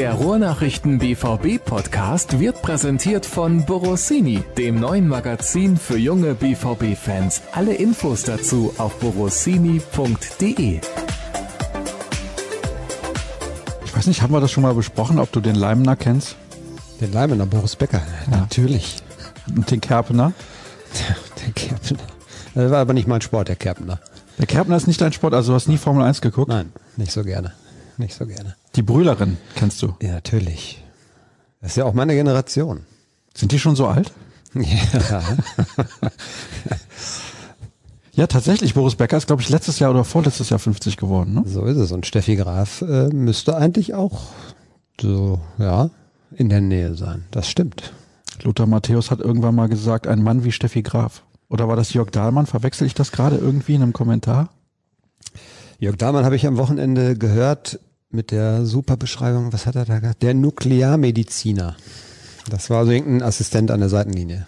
[0.00, 7.42] Der Ruhrnachrichten BVB Podcast wird präsentiert von Borossini, dem neuen Magazin für junge BVB Fans.
[7.52, 10.80] Alle Infos dazu auf borossini.de.
[13.84, 16.36] Ich weiß nicht, haben wir das schon mal besprochen, ob du den Leimner kennst?
[17.02, 18.38] Den Leimener, Boris Becker, Ja.
[18.38, 18.96] natürlich.
[19.54, 20.32] Und den Kerpener?
[21.44, 21.98] Der Kerpner.
[22.54, 24.00] Das war aber nicht mein Sport, der Kerpner.
[24.38, 26.48] Der Kerpener ist nicht dein Sport, also du hast nie Formel 1 geguckt?
[26.48, 27.52] Nein, nicht so gerne.
[27.98, 28.56] Nicht so gerne.
[28.76, 29.94] Die Brühlerin kennst du.
[30.00, 30.82] Ja, natürlich.
[31.60, 32.84] Das ist ja auch meine Generation.
[33.34, 34.12] Sind die schon so alt?
[34.52, 35.22] Ja.
[38.12, 38.74] Ja, tatsächlich.
[38.74, 41.34] Boris Becker ist, glaube ich, letztes Jahr oder vorletztes Jahr 50 geworden.
[41.34, 41.42] Ne?
[41.46, 41.90] so ist es.
[41.90, 44.20] Und Steffi Graf äh, müsste eigentlich auch
[45.00, 45.88] so, ja,
[46.36, 47.24] in der Nähe sein.
[47.30, 47.94] Das stimmt.
[48.42, 51.22] Lothar Matthäus hat irgendwann mal gesagt, ein Mann wie Steffi Graf.
[51.48, 52.46] Oder war das Jörg Dahlmann?
[52.46, 54.50] Verwechsel ich das gerade irgendwie in einem Kommentar?
[55.78, 57.80] Jörg Dahmann habe ich am Wochenende gehört
[58.10, 60.22] mit der super Beschreibung, was hat er da gesagt?
[60.22, 61.76] Der Nuklearmediziner.
[62.48, 64.46] Das war also irgendein Assistent an der Seitenlinie.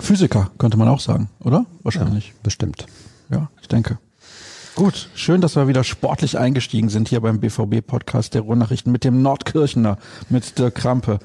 [0.00, 1.66] Physiker, könnte man auch sagen, oder?
[1.82, 2.32] Wahrscheinlich.
[2.42, 2.86] Bestimmt.
[3.30, 3.98] Ja, ich denke.
[4.74, 9.20] Gut, schön, dass wir wieder sportlich eingestiegen sind hier beim BVB-Podcast der Ruhrnachrichten mit dem
[9.20, 9.98] Nordkirchner,
[10.30, 11.18] mit Dirk Krampe.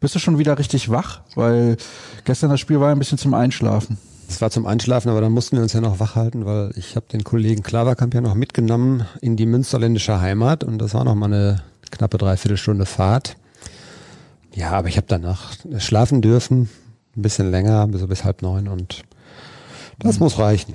[0.00, 1.20] Bist du schon wieder richtig wach?
[1.36, 1.76] Weil
[2.24, 3.98] gestern das Spiel war ein bisschen zum Einschlafen.
[4.28, 6.96] Es war zum Einschlafen, aber dann mussten wir uns ja noch wach halten, weil ich
[6.96, 11.14] habe den Kollegen Klaverkamp ja noch mitgenommen in die münsterländische Heimat und das war noch
[11.14, 13.36] mal eine knappe Dreiviertelstunde Fahrt.
[14.54, 16.68] Ja, aber ich habe danach schlafen dürfen,
[17.16, 19.02] ein bisschen länger, bis, bis halb neun und
[19.98, 20.74] das muss reichen.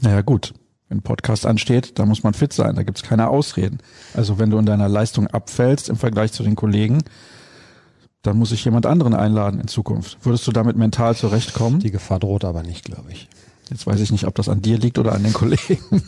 [0.00, 0.52] Naja gut,
[0.90, 3.78] wenn Podcast ansteht, da muss man fit sein, da gibt's keine Ausreden.
[4.12, 7.02] Also wenn du in deiner Leistung abfällst im Vergleich zu den Kollegen,
[8.24, 10.16] dann muss ich jemand anderen einladen in Zukunft.
[10.22, 11.78] Würdest du damit mental zurechtkommen?
[11.78, 13.28] Die Gefahr droht aber nicht, glaube ich.
[13.70, 15.78] Jetzt weiß ich nicht, ob das an dir liegt oder an den Kollegen.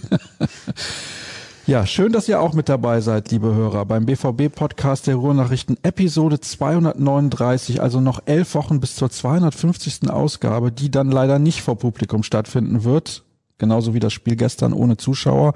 [1.66, 6.40] ja, schön, dass ihr auch mit dabei seid, liebe Hörer, beim BVB-Podcast der Ruhrnachrichten, Episode
[6.40, 10.08] 239, also noch elf Wochen bis zur 250.
[10.10, 13.24] Ausgabe, die dann leider nicht vor Publikum stattfinden wird.
[13.58, 15.52] Genauso wie das Spiel gestern ohne Zuschauer.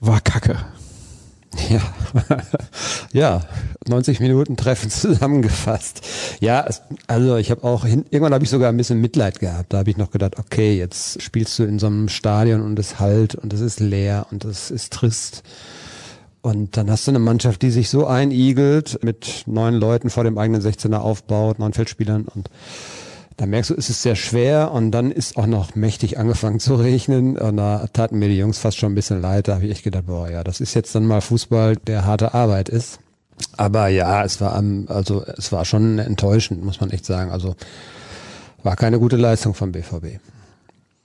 [0.00, 0.58] War kacke.
[1.68, 1.80] Ja,
[3.12, 3.42] ja,
[3.88, 6.06] 90 Minuten Treffen zusammengefasst.
[6.40, 6.66] Ja,
[7.06, 9.72] also ich habe auch irgendwann habe ich sogar ein bisschen Mitleid gehabt.
[9.72, 12.98] Da habe ich noch gedacht, okay, jetzt spielst du in so einem Stadion und es
[12.98, 15.42] halt und es ist leer und es ist trist.
[16.42, 20.38] Und dann hast du eine Mannschaft, die sich so einigelt, mit neun Leuten vor dem
[20.38, 22.50] eigenen 16er aufbaut, neun Feldspielern und
[23.36, 26.74] da merkst du, es ist sehr schwer und dann ist auch noch mächtig angefangen zu
[26.76, 29.48] regnen und da taten mir die Jungs fast schon ein bisschen leid.
[29.48, 32.34] Da habe ich echt gedacht, boah, ja, das ist jetzt dann mal Fußball, der harte
[32.34, 32.98] Arbeit ist.
[33.56, 37.30] Aber ja, es war am, also es war schon enttäuschend, muss man echt sagen.
[37.30, 37.54] Also
[38.62, 40.18] war keine gute Leistung vom BVB.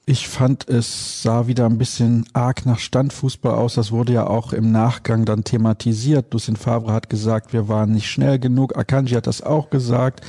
[0.05, 3.75] Ich fand, es sah wieder ein bisschen arg nach Standfußball aus.
[3.75, 6.33] Das wurde ja auch im Nachgang dann thematisiert.
[6.33, 8.75] Lucien Favre hat gesagt, wir waren nicht schnell genug.
[8.77, 10.21] Akanji hat das auch gesagt.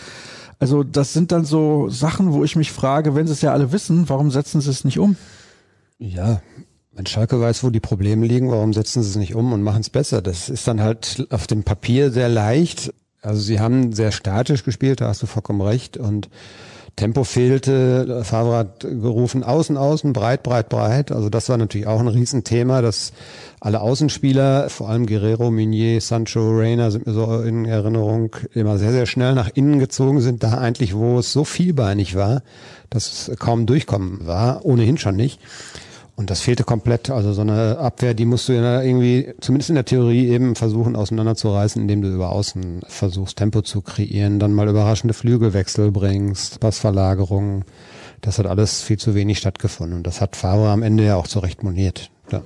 [0.63, 3.73] Also das sind dann so Sachen, wo ich mich frage, wenn sie es ja alle
[3.73, 5.17] wissen, warum setzen sie es nicht um?
[5.99, 6.41] Ja,
[6.93, 9.81] wenn Schalke weiß, wo die Probleme liegen, warum setzen sie es nicht um und machen
[9.81, 10.23] es besser?
[10.23, 12.95] Das ist dann halt auf dem Papier sehr leicht.
[13.23, 15.97] Also sie haben sehr statisch gespielt, da hast du vollkommen recht.
[15.97, 16.29] Und
[16.97, 18.23] Tempo fehlte.
[18.25, 21.13] Favre hat gerufen, außen, außen, breit, breit, breit.
[21.13, 23.13] Also das war natürlich auch ein Riesenthema, dass
[23.61, 28.93] alle Außenspieler, vor allem Guerrero, Meunier, Sancho, Reina sind mir so in Erinnerung, immer sehr,
[28.93, 32.43] sehr schnell nach innen gezogen sind, da eigentlich, wo es so vielbeinig war,
[32.91, 35.41] dass es kaum durchkommen war, ohnehin schon nicht.
[36.15, 37.11] Und das fehlte komplett.
[37.11, 40.95] Also so eine Abwehr, die musst du ja irgendwie, zumindest in der Theorie, eben versuchen
[40.95, 47.65] auseinanderzureißen, indem du über Außen versuchst, Tempo zu kreieren, dann mal überraschende Flügelwechsel bringst, Passverlagerungen.
[48.21, 49.97] Das hat alles viel zu wenig stattgefunden.
[49.97, 52.11] Und das hat Favre am Ende ja auch zurecht moniert.
[52.31, 52.43] Ja.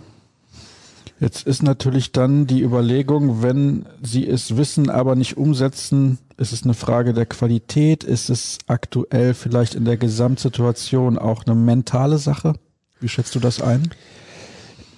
[1.19, 6.65] Jetzt ist natürlich dann die Überlegung, wenn sie es wissen, aber nicht umsetzen, ist es
[6.65, 8.05] eine Frage der Qualität?
[8.05, 12.55] Ist es aktuell vielleicht in der Gesamtsituation auch eine mentale Sache?
[13.01, 13.91] Wie schätzt du das ein?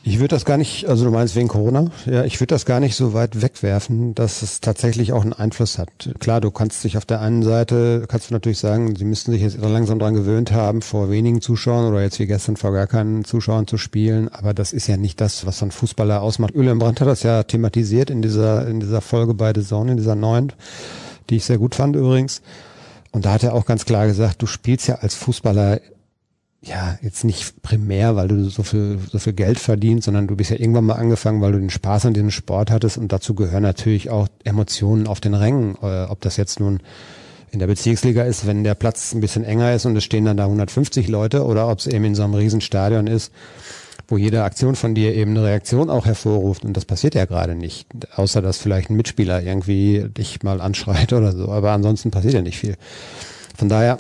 [0.04, 1.90] Ich würde das gar nicht, also du meinst wegen Corona?
[2.06, 5.76] Ja, ich würde das gar nicht so weit wegwerfen, dass es tatsächlich auch einen Einfluss
[5.76, 5.90] hat.
[6.18, 9.42] Klar, du kannst dich auf der einen Seite, kannst du natürlich sagen, sie müssten sich
[9.42, 13.24] jetzt langsam dran gewöhnt haben, vor wenigen Zuschauern oder jetzt wie gestern vor gar keinen
[13.24, 14.28] Zuschauern zu spielen.
[14.28, 16.54] Aber das ist ja nicht das, was so ein Fußballer ausmacht.
[16.54, 19.96] Julian Brandt hat das ja thematisiert in dieser, in dieser Folge bei The Zone, in
[19.98, 20.52] dieser neuen,
[21.28, 22.40] die ich sehr gut fand übrigens.
[23.10, 25.80] Und da hat er auch ganz klar gesagt, du spielst ja als Fußballer
[26.60, 30.50] ja, jetzt nicht primär, weil du so viel, so viel Geld verdienst, sondern du bist
[30.50, 32.98] ja irgendwann mal angefangen, weil du den Spaß an diesem Sport hattest.
[32.98, 36.80] Und dazu gehören natürlich auch Emotionen auf den Rängen, äh, ob das jetzt nun
[37.50, 40.36] in der Bezirksliga ist, wenn der Platz ein bisschen enger ist und es stehen dann
[40.36, 43.32] da 150 Leute oder ob es eben in so einem Riesenstadion ist,
[44.08, 46.64] wo jede Aktion von dir eben eine Reaktion auch hervorruft.
[46.64, 51.12] Und das passiert ja gerade nicht, außer dass vielleicht ein Mitspieler irgendwie dich mal anschreit
[51.14, 52.76] oder so, aber ansonsten passiert ja nicht viel.
[53.56, 53.98] Von daher,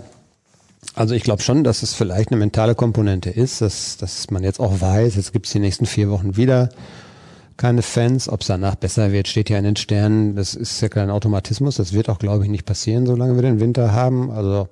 [0.94, 4.60] also ich glaube schon, dass es vielleicht eine mentale Komponente ist, dass, dass man jetzt
[4.60, 6.70] auch weiß, jetzt gibt es die nächsten vier Wochen wieder
[7.58, 8.28] keine Fans.
[8.30, 10.34] Ob es danach besser wird, steht ja in den Sternen.
[10.36, 11.76] Das ist ja kein Automatismus.
[11.76, 14.30] Das wird auch, glaube ich, nicht passieren, solange wir den Winter haben.
[14.30, 14.68] Also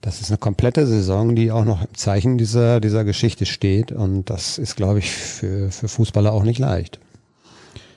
[0.00, 3.92] das ist eine komplette Saison, die auch noch im Zeichen dieser, dieser Geschichte steht.
[3.92, 7.00] Und das ist, glaube ich, für, für Fußballer auch nicht leicht.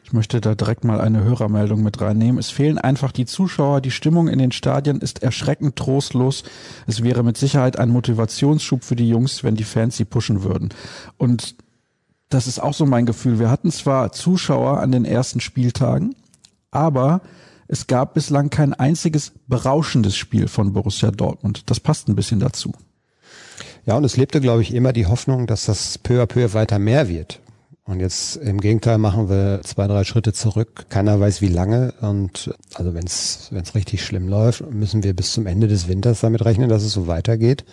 [0.09, 2.39] Ich möchte da direkt mal eine Hörermeldung mit reinnehmen.
[2.39, 3.79] Es fehlen einfach die Zuschauer.
[3.79, 6.41] Die Stimmung in den Stadien ist erschreckend trostlos.
[6.87, 10.69] Es wäre mit Sicherheit ein Motivationsschub für die Jungs, wenn die Fans sie pushen würden.
[11.17, 11.53] Und
[12.29, 13.37] das ist auch so mein Gefühl.
[13.37, 16.15] Wir hatten zwar Zuschauer an den ersten Spieltagen,
[16.71, 17.21] aber
[17.67, 21.69] es gab bislang kein einziges berauschendes Spiel von Borussia Dortmund.
[21.69, 22.73] Das passt ein bisschen dazu.
[23.85, 26.79] Ja, und es lebte, glaube ich, immer die Hoffnung, dass das peu à peu weiter
[26.79, 27.41] mehr wird.
[27.89, 30.85] Und jetzt im Gegenteil machen wir zwei, drei Schritte zurück.
[30.89, 31.91] Keiner weiß wie lange.
[32.01, 36.45] Und also wenn es richtig schlimm läuft, müssen wir bis zum Ende des Winters damit
[36.45, 37.65] rechnen, dass es so weitergeht.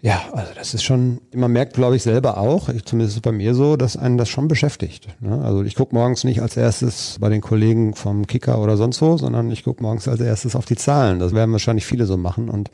[0.00, 3.22] Ja, also das ist schon, man merkt, glaube ich, selber auch, ich, zumindest ist es
[3.22, 5.08] bei mir so, dass einen das schon beschäftigt.
[5.20, 5.44] Ne?
[5.44, 9.16] Also ich gucke morgens nicht als erstes bei den Kollegen vom Kicker oder sonst wo,
[9.16, 11.20] sondern ich gucke morgens als erstes auf die Zahlen.
[11.20, 12.72] Das werden wahrscheinlich viele so machen und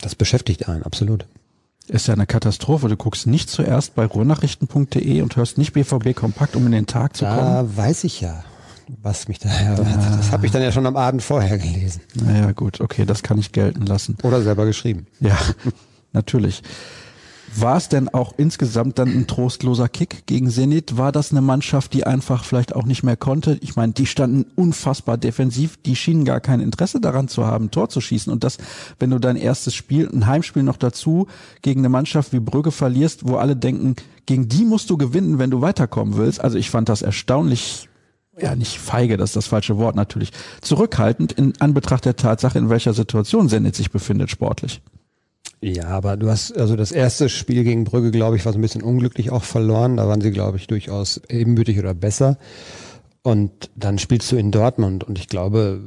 [0.00, 1.24] das beschäftigt einen, absolut.
[1.88, 2.88] Ist ja eine Katastrophe.
[2.88, 7.16] Du guckst nicht zuerst bei ruhrnachrichten.de und hörst nicht BVB kompakt, um in den Tag
[7.16, 7.38] zu kommen.
[7.38, 8.44] Da weiß ich ja
[9.02, 9.98] was mich da erwartet.
[9.98, 10.16] Ah.
[10.16, 12.00] Das habe ich dann ja schon am Abend vorher gelesen.
[12.14, 14.16] Naja, gut, okay, das kann ich gelten lassen.
[14.22, 15.06] Oder selber geschrieben.
[15.20, 15.38] Ja,
[16.12, 16.62] natürlich.
[17.54, 20.96] War es denn auch insgesamt dann ein trostloser Kick gegen Zenit?
[20.96, 23.58] War das eine Mannschaft, die einfach vielleicht auch nicht mehr konnte?
[23.60, 27.88] Ich meine, die standen unfassbar defensiv, die schienen gar kein Interesse daran zu haben, Tor
[27.88, 28.32] zu schießen.
[28.32, 28.58] Und das,
[28.98, 31.28] wenn du dein erstes Spiel, ein Heimspiel noch dazu,
[31.62, 33.96] gegen eine Mannschaft wie Brügge verlierst, wo alle denken,
[34.26, 36.40] gegen die musst du gewinnen, wenn du weiterkommen willst.
[36.40, 37.88] Also ich fand das erstaunlich
[38.38, 42.68] ja nicht feige, das ist das falsche Wort natürlich, zurückhaltend in Anbetracht der Tatsache, in
[42.68, 44.82] welcher Situation Zenit sich befindet sportlich.
[45.60, 48.62] Ja, aber du hast also das erste Spiel gegen Brügge, glaube ich, war so ein
[48.62, 49.96] bisschen unglücklich auch verloren.
[49.96, 52.38] Da waren sie, glaube ich, durchaus ebenbürtig oder besser.
[53.22, 55.80] Und dann spielst du in Dortmund und ich glaube,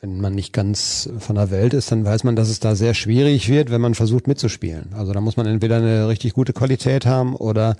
[0.00, 2.94] wenn man nicht ganz von der Welt ist, dann weiß man, dass es da sehr
[2.94, 4.94] schwierig wird, wenn man versucht mitzuspielen.
[4.94, 7.76] Also da muss man entweder eine richtig gute Qualität haben oder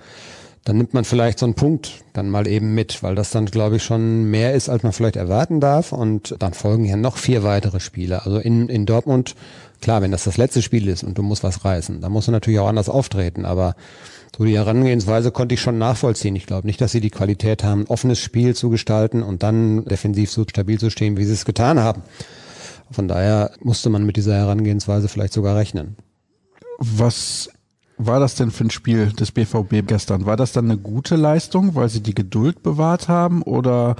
[0.64, 3.76] dann nimmt man vielleicht so einen Punkt dann mal eben mit, weil das dann, glaube
[3.76, 5.92] ich, schon mehr ist, als man vielleicht erwarten darf.
[5.92, 8.26] Und dann folgen ja noch vier weitere Spiele.
[8.26, 9.36] Also in, in Dortmund
[9.80, 12.32] Klar, wenn das das letzte Spiel ist und du musst was reißen, dann musst du
[12.32, 13.44] natürlich auch anders auftreten.
[13.44, 13.76] Aber
[14.36, 16.36] so die Herangehensweise konnte ich schon nachvollziehen.
[16.36, 19.84] Ich glaube nicht, dass sie die Qualität haben, ein offenes Spiel zu gestalten und dann
[19.84, 22.02] defensiv so stabil zu stehen, wie sie es getan haben.
[22.90, 25.96] Von daher musste man mit dieser Herangehensweise vielleicht sogar rechnen.
[26.78, 27.48] Was
[27.98, 30.26] war das denn für ein Spiel des BVB gestern?
[30.26, 33.96] War das dann eine gute Leistung, weil sie die Geduld bewahrt haben oder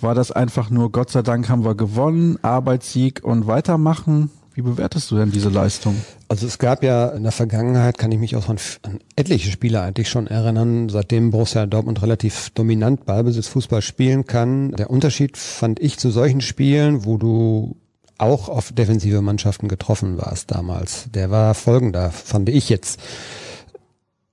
[0.00, 4.30] war das einfach nur Gott sei Dank haben wir gewonnen, Arbeitssieg und weitermachen?
[4.54, 5.96] Wie bewertest du denn diese Leistung?
[6.28, 9.82] Also es gab ja in der Vergangenheit, kann ich mich auch an, an etliche Spiele
[9.82, 14.70] eigentlich schon erinnern, seitdem Borussia Dortmund relativ dominant Ballbesitz Fußball spielen kann.
[14.70, 17.76] Der Unterschied fand ich zu solchen Spielen, wo du
[18.16, 21.10] auch auf defensive Mannschaften getroffen warst damals.
[21.12, 23.00] Der war folgender, fand ich jetzt.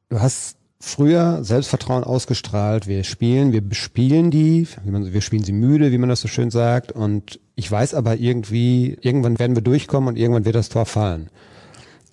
[0.09, 2.88] Du hast früher Selbstvertrauen ausgestrahlt.
[2.88, 6.92] Wir spielen, wir bespielen die, wir spielen sie müde, wie man das so schön sagt.
[6.92, 11.30] Und ich weiß aber irgendwie, irgendwann werden wir durchkommen und irgendwann wird das Tor fallen.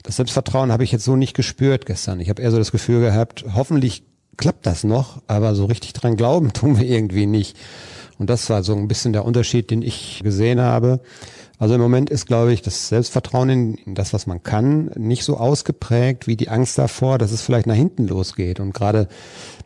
[0.02, 2.20] Das Selbstvertrauen habe ich jetzt so nicht gespürt gestern.
[2.20, 4.04] Ich habe eher so das Gefühl gehabt, hoffentlich
[4.36, 7.56] klappt das noch, aber so richtig dran glauben tun wir irgendwie nicht.
[8.18, 11.00] Und das war so ein bisschen der Unterschied, den ich gesehen habe.
[11.58, 15.36] Also im Moment ist, glaube ich, das Selbstvertrauen in, das, was man kann, nicht so
[15.36, 18.60] ausgeprägt wie die Angst davor, dass es vielleicht nach hinten losgeht.
[18.60, 19.08] Und gerade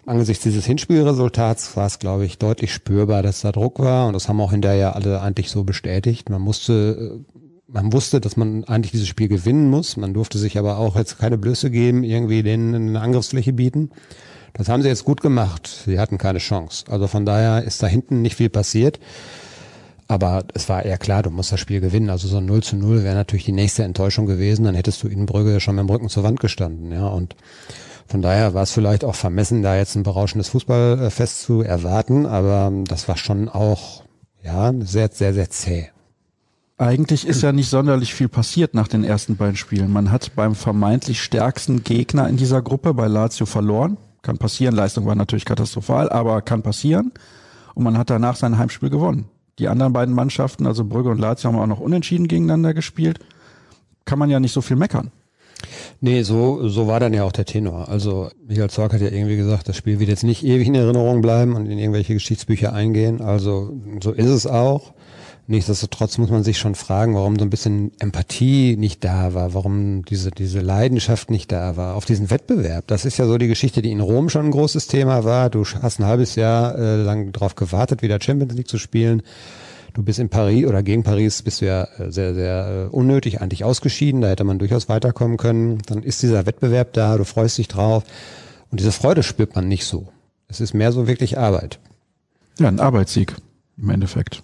[0.07, 4.07] angesichts dieses Hinspielresultats war es, glaube ich, deutlich spürbar, dass da Druck war.
[4.07, 6.31] Und das haben auch hinterher alle eigentlich so bestätigt.
[6.31, 7.35] Man musste, äh,
[7.71, 9.99] man wusste, dass man eigentlich dieses Spiel gewinnen muss.
[9.99, 13.91] Man durfte sich aber auch jetzt keine Blöße geben, irgendwie denen eine Angriffsfläche bieten.
[14.55, 15.67] Das haben sie jetzt gut gemacht.
[15.85, 16.85] Sie hatten keine Chance.
[16.89, 18.99] Also von daher ist da hinten nicht viel passiert.
[20.13, 22.11] Aber es war eher klar, du musst das Spiel gewinnen.
[22.11, 24.67] Also so ein 0 zu 0 wäre natürlich die nächste Enttäuschung gewesen.
[24.67, 26.93] Dann hättest du in Brügge schon mit dem Rücken zur Wand gestanden.
[26.93, 27.35] Ja, und
[28.07, 32.27] von daher war es vielleicht auch vermessen, da jetzt ein berauschendes Fußballfest zu erwarten.
[32.27, 34.03] Aber das war schon auch,
[34.45, 35.89] ja, sehr, sehr, sehr zäh.
[36.77, 39.91] Eigentlich ist ja nicht sonderlich viel passiert nach den ersten beiden Spielen.
[39.91, 43.97] Man hat beim vermeintlich stärksten Gegner in dieser Gruppe bei Lazio verloren.
[44.21, 44.75] Kann passieren.
[44.75, 47.13] Leistung war natürlich katastrophal, aber kann passieren.
[47.73, 49.32] Und man hat danach sein Heimspiel gewonnen.
[49.59, 53.19] Die anderen beiden Mannschaften, also Brügge und Lazio, haben auch noch unentschieden gegeneinander gespielt.
[54.05, 55.11] Kann man ja nicht so viel meckern.
[56.01, 57.89] Nee, so, so war dann ja auch der Tenor.
[57.89, 61.23] Also Michael Zorc hat ja irgendwie gesagt, das Spiel wird jetzt nicht ewig in Erinnerung
[61.23, 63.21] bleiben und in irgendwelche Geschichtsbücher eingehen.
[63.21, 64.93] Also so ist es auch.
[65.49, 70.05] Nichtsdestotrotz muss man sich schon fragen, warum so ein bisschen Empathie nicht da war, warum
[70.05, 72.87] diese, diese Leidenschaft nicht da war auf diesen Wettbewerb.
[72.87, 75.51] Das ist ja so die Geschichte, die in Rom schon ein großes Thema war.
[75.51, 79.23] Du hast ein halbes Jahr äh, lang darauf gewartet, wieder Champions League zu spielen.
[79.95, 83.41] Du bist in Paris oder gegen Paris bist du ja äh, sehr, sehr äh, unnötig
[83.41, 84.21] eigentlich ausgeschieden.
[84.21, 85.79] Da hätte man durchaus weiterkommen können.
[85.87, 88.05] Dann ist dieser Wettbewerb da, du freust dich drauf.
[88.71, 90.09] Und diese Freude spürt man nicht so.
[90.47, 91.81] Es ist mehr so wirklich Arbeit.
[92.59, 93.35] Ja, ein Arbeitssieg
[93.77, 94.43] im Endeffekt.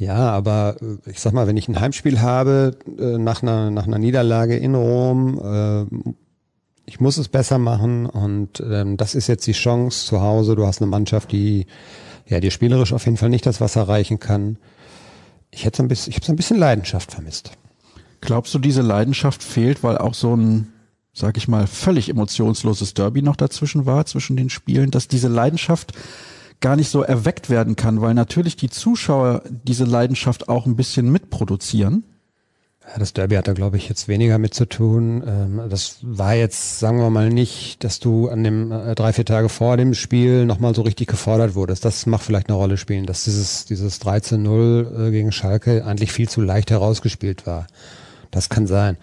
[0.00, 3.98] Ja, aber äh, ich sag mal, wenn ich ein Heimspiel habe nach einer, nach einer
[3.98, 6.16] Niederlage in Rom,
[6.86, 10.56] ich muss es besser machen und ähm, das ist jetzt die Chance zu Hause.
[10.56, 11.66] Du hast eine Mannschaft, die
[12.26, 14.56] ja dir spielerisch auf jeden Fall nicht das Wasser reichen kann
[15.50, 17.52] ich hätte ein bisschen, ich habe so ein bisschen Leidenschaft vermisst.
[18.20, 20.72] Glaubst du, diese Leidenschaft fehlt, weil auch so ein,
[21.12, 25.92] sag ich mal, völlig emotionsloses Derby noch dazwischen war, zwischen den Spielen, dass diese Leidenschaft
[26.60, 31.10] gar nicht so erweckt werden kann, weil natürlich die Zuschauer diese Leidenschaft auch ein bisschen
[31.10, 32.04] mitproduzieren?
[32.98, 35.22] Das Derby hat da, glaube ich, jetzt weniger mit zu tun.
[35.26, 39.24] Ähm, das war jetzt, sagen wir mal, nicht, dass du an dem äh, drei, vier
[39.24, 41.84] Tage vor dem Spiel nochmal so richtig gefordert wurdest.
[41.84, 46.28] Das macht vielleicht eine Rolle spielen, dass dieses, dieses 13-0 äh, gegen Schalke eigentlich viel
[46.28, 47.66] zu leicht herausgespielt war.
[48.30, 48.96] Das kann sein.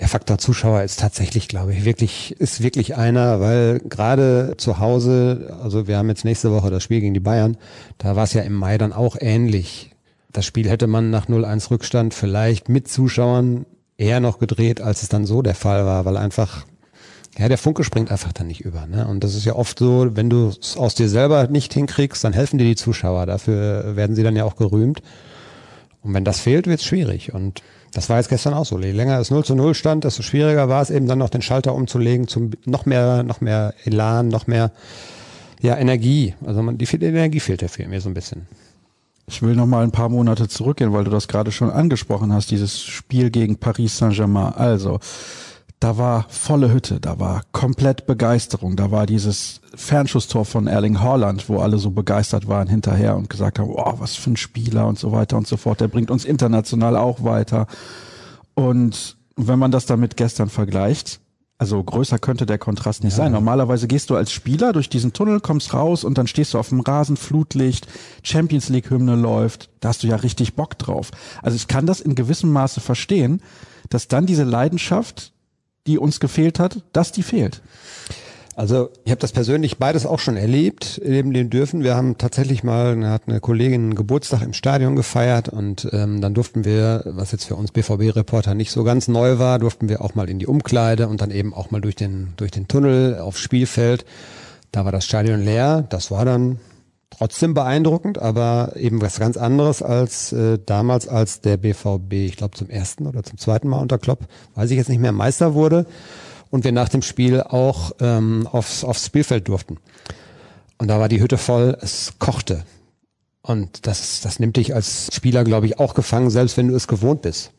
[0.00, 5.56] Der Faktor Zuschauer ist tatsächlich, glaube ich, wirklich, ist wirklich einer, weil gerade zu Hause,
[5.62, 7.56] also wir haben jetzt nächste Woche das Spiel gegen die Bayern,
[7.98, 9.90] da war es ja im Mai dann auch ähnlich
[10.32, 15.08] das Spiel hätte man nach 0-1 Rückstand vielleicht mit Zuschauern eher noch gedreht, als es
[15.08, 16.66] dann so der Fall war, weil einfach,
[17.38, 18.86] ja, der Funke springt einfach dann nicht über.
[18.86, 19.06] Ne?
[19.06, 22.32] Und das ist ja oft so, wenn du es aus dir selber nicht hinkriegst, dann
[22.32, 23.26] helfen dir die Zuschauer.
[23.26, 25.02] Dafür werden sie dann ja auch gerühmt.
[26.02, 27.34] Und wenn das fehlt, wird es schwierig.
[27.34, 28.78] Und das war jetzt gestern auch so.
[28.78, 31.42] Je länger es 0 zu 0 stand, desto schwieriger war es eben dann noch den
[31.42, 34.72] Schalter umzulegen zum noch mehr, noch mehr Elan, noch mehr
[35.60, 36.34] ja, Energie.
[36.44, 38.46] Also man, die, Energie fehlt ja mir so ein bisschen.
[39.26, 42.50] Ich will noch mal ein paar Monate zurückgehen, weil du das gerade schon angesprochen hast,
[42.50, 44.54] dieses Spiel gegen Paris Saint-Germain.
[44.54, 45.00] Also,
[45.80, 51.48] da war volle Hütte, da war komplett Begeisterung, da war dieses Fernschusstor von Erling Haaland,
[51.48, 54.98] wo alle so begeistert waren hinterher und gesagt haben, oh, was für ein Spieler und
[54.98, 55.80] so weiter und so fort.
[55.80, 57.66] Der bringt uns international auch weiter.
[58.54, 61.20] Und wenn man das damit gestern vergleicht,
[61.58, 63.24] also größer könnte der Kontrast nicht ja.
[63.24, 63.32] sein.
[63.32, 66.68] Normalerweise gehst du als Spieler durch diesen Tunnel, kommst raus und dann stehst du auf
[66.68, 67.88] dem Rasen, Flutlicht,
[68.22, 69.68] Champions League Hymne läuft.
[69.80, 71.10] Da hast du ja richtig Bock drauf.
[71.42, 73.42] Also ich kann das in gewissem Maße verstehen,
[73.90, 75.32] dass dann diese Leidenschaft,
[75.88, 77.60] die uns gefehlt hat, dass die fehlt.
[78.54, 81.84] Also ich habe das persönlich beides auch schon erlebt, erleben den dürfen.
[81.84, 86.34] Wir haben tatsächlich mal, hat eine Kollegin einen Geburtstag im Stadion gefeiert und ähm, dann
[86.34, 90.16] durften wir, was jetzt für uns BVB-Reporter nicht so ganz neu war, durften wir auch
[90.16, 93.38] mal in die Umkleide und dann eben auch mal durch den, durch den Tunnel aufs
[93.38, 94.04] Spielfeld.
[94.72, 95.84] Da war das Stadion leer.
[95.88, 96.58] Das war dann
[97.10, 102.56] trotzdem beeindruckend, aber eben was ganz anderes als äh, damals, als der BVB, ich glaube
[102.56, 105.86] zum ersten oder zum zweiten Mal unter Klopp, weiß ich jetzt nicht mehr, Meister wurde
[106.50, 109.78] und wir nach dem Spiel auch ähm, aufs, aufs Spielfeld durften.
[110.78, 112.64] Und da war die Hütte voll, es kochte.
[113.42, 116.86] Und das, das nimmt dich als Spieler, glaube ich, auch gefangen, selbst wenn du es
[116.86, 117.52] gewohnt bist.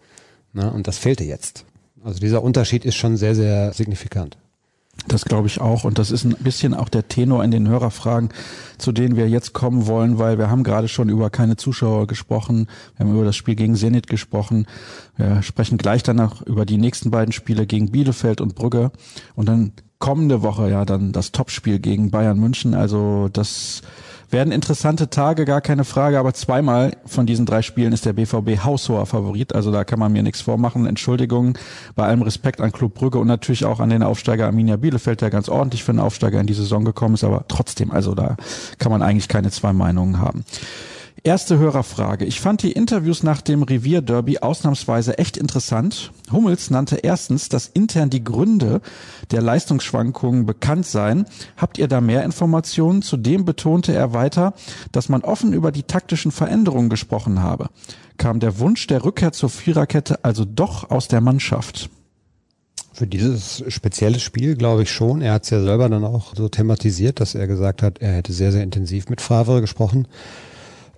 [0.54, 0.72] Ne?
[0.72, 1.66] Und das fehlte jetzt.
[2.04, 4.38] Also dieser Unterschied ist schon sehr, sehr signifikant.
[5.08, 5.84] Das glaube ich auch.
[5.84, 8.30] Und das ist ein bisschen auch der Tenor in den Hörerfragen,
[8.78, 12.68] zu denen wir jetzt kommen wollen, weil wir haben gerade schon über keine Zuschauer gesprochen.
[12.96, 14.68] Wir haben über das Spiel gegen Zenit gesprochen.
[15.18, 18.92] Wir sprechen gleich danach über die nächsten beiden Spiele gegen Bielefeld und Brügge.
[19.36, 22.74] Und dann kommende Woche ja dann das Topspiel gegen Bayern München.
[22.74, 23.82] Also das
[24.32, 28.64] werden interessante Tage, gar keine Frage, aber zweimal von diesen drei Spielen ist der BVB
[28.64, 29.56] haushoher Favorit.
[29.56, 30.86] Also da kann man mir nichts vormachen.
[30.86, 31.58] Entschuldigung,
[31.96, 35.30] bei allem Respekt an Club Brügge und natürlich auch an den Aufsteiger Arminia Bielefeld, der
[35.30, 38.38] ganz ordentlich für einen Aufsteiger in die Saison gekommen ist, aber trotzdem, also da
[38.78, 40.44] kann man eigentlich keine zwei Meinungen haben.
[41.24, 42.24] Erste Hörerfrage.
[42.24, 46.12] Ich fand die Interviews nach dem Revierderby ausnahmsweise echt interessant.
[46.32, 48.82] Hummels nannte erstens, dass intern die Gründe
[49.32, 51.26] der Leistungsschwankungen bekannt seien.
[51.58, 53.02] Habt ihr da mehr Informationen?
[53.02, 54.54] Zudem betonte er weiter,
[54.92, 57.70] dass man offen über die taktischen Veränderungen gesprochen habe.
[58.18, 61.90] Kam der Wunsch der Rückkehr zur Viererkette also doch aus der Mannschaft?
[62.94, 65.22] Für dieses spezielle Spiel glaube ich schon.
[65.22, 68.34] Er hat es ja selber dann auch so thematisiert, dass er gesagt hat, er hätte
[68.34, 70.08] sehr, sehr intensiv mit Favre gesprochen.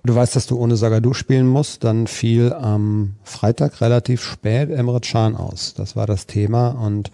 [0.04, 1.84] Du weißt, dass du ohne Sagadu spielen musst.
[1.84, 5.74] Dann fiel am Freitag relativ spät Emre Can aus.
[5.74, 6.70] Das war das Thema.
[6.70, 7.12] Und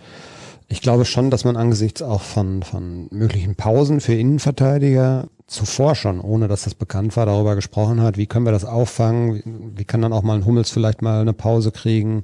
[0.68, 6.20] ich glaube schon, dass man angesichts auch von, von möglichen Pausen für Innenverteidiger zuvor schon,
[6.20, 9.42] ohne dass das bekannt war, darüber gesprochen hat, wie können wir das auffangen, wie,
[9.78, 12.22] wie kann dann auch mal ein Hummels vielleicht mal eine Pause kriegen.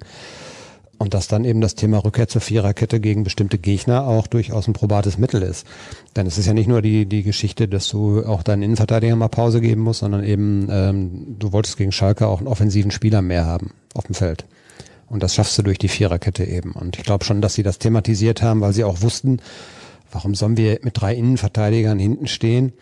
[0.98, 4.74] Und dass dann eben das Thema Rückkehr zur Viererkette gegen bestimmte Gegner auch durchaus ein
[4.74, 5.66] probates Mittel ist.
[6.16, 9.28] Denn es ist ja nicht nur die, die Geschichte, dass du auch deinen Innenverteidiger mal
[9.28, 13.44] Pause geben musst, sondern eben ähm, du wolltest gegen Schalke auch einen offensiven Spieler mehr
[13.44, 14.44] haben auf dem Feld.
[15.08, 16.72] Und das schaffst du durch die Viererkette eben.
[16.72, 19.40] Und ich glaube schon, dass sie das thematisiert haben, weil sie auch wussten,
[20.14, 22.72] warum sollen wir mit drei Innenverteidigern hinten stehen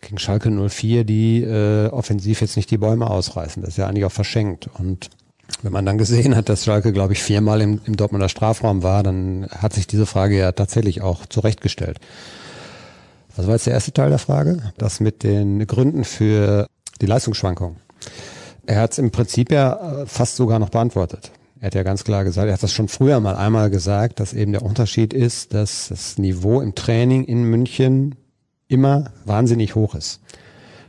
[0.00, 3.62] gegen Schalke 04, die äh, offensiv jetzt nicht die Bäume ausreißen.
[3.62, 4.70] Das ist ja eigentlich auch verschenkt.
[4.78, 5.10] Und
[5.62, 9.02] wenn man dann gesehen hat, dass Schalke, glaube ich, viermal im, im Dortmunder Strafraum war,
[9.02, 11.98] dann hat sich diese Frage ja tatsächlich auch zurechtgestellt.
[13.36, 14.72] Was war jetzt der erste Teil der Frage?
[14.78, 16.66] Das mit den Gründen für
[17.00, 17.76] die Leistungsschwankungen.
[18.66, 21.30] Er hat es im Prinzip ja äh, fast sogar noch beantwortet.
[21.60, 24.32] Er hat ja ganz klar gesagt, er hat das schon früher mal einmal gesagt, dass
[24.32, 28.14] eben der Unterschied ist, dass das Niveau im Training in München
[28.68, 30.20] immer wahnsinnig hoch ist.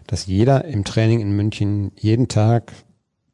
[0.07, 2.73] Dass jeder im Training in München jeden Tag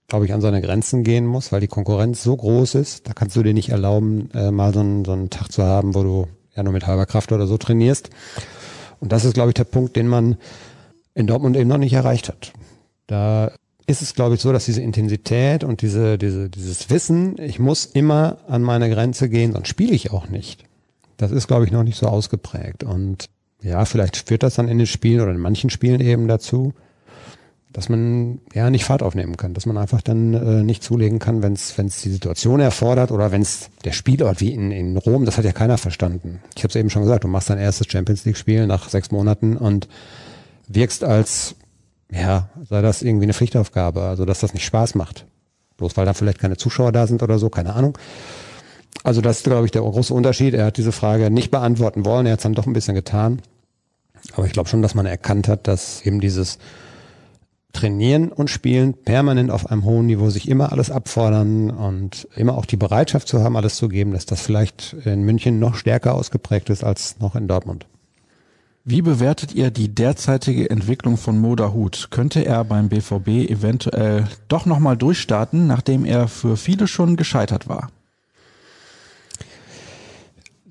[0.08, 3.08] glaube ich, an seine Grenzen gehen muss, weil die Konkurrenz so groß ist.
[3.08, 5.96] Da kannst du dir nicht erlauben, äh, mal so einen, so einen Tag zu haben,
[5.96, 8.10] wo du ja nur mit halber Kraft oder so trainierst.
[9.00, 10.38] Und das ist, glaube ich, der Punkt, den man
[11.16, 12.54] in Dortmund eben noch nicht erreicht hat.
[13.08, 13.52] Da
[13.86, 17.86] ist es, glaube ich, so, dass diese Intensität und diese, diese, dieses Wissen, ich muss
[17.86, 20.64] immer an meine Grenze gehen, sonst spiele ich auch nicht.
[21.18, 22.84] Das ist, glaube ich, noch nicht so ausgeprägt.
[22.84, 23.26] Und
[23.62, 26.74] ja, vielleicht führt das dann in den Spielen oder in manchen Spielen eben dazu,
[27.74, 31.42] dass man ja nicht Fahrt aufnehmen kann, dass man einfach dann äh, nicht zulegen kann,
[31.42, 35.38] wenn es die Situation erfordert oder wenn es der Spielort wie in, in Rom, das
[35.38, 36.40] hat ja keiner verstanden.
[36.56, 39.12] Ich habe es eben schon gesagt, du machst dein erstes Champions League Spiel nach sechs
[39.12, 39.88] Monaten und
[40.68, 41.56] wirkst als
[42.12, 45.26] ja, sei das irgendwie eine Pflichtaufgabe, also dass das nicht Spaß macht.
[45.78, 47.98] Bloß weil da vielleicht keine Zuschauer da sind oder so, keine Ahnung.
[49.04, 50.54] Also das ist, glaube ich, der große Unterschied.
[50.54, 53.42] Er hat diese Frage nicht beantworten wollen, er hat es dann doch ein bisschen getan.
[54.36, 56.60] Aber ich glaube schon, dass man erkannt hat, dass eben dieses
[57.74, 62.66] Trainieren und Spielen permanent auf einem hohen Niveau sich immer alles abfordern und immer auch
[62.66, 66.70] die Bereitschaft zu haben, alles zu geben, dass das vielleicht in München noch stärker ausgeprägt
[66.70, 67.86] ist als noch in Dortmund.
[68.86, 72.10] Wie bewertet ihr die derzeitige Entwicklung von Moda Hut?
[72.12, 77.90] Könnte er beim BVB eventuell doch nochmal durchstarten, nachdem er für viele schon gescheitert war?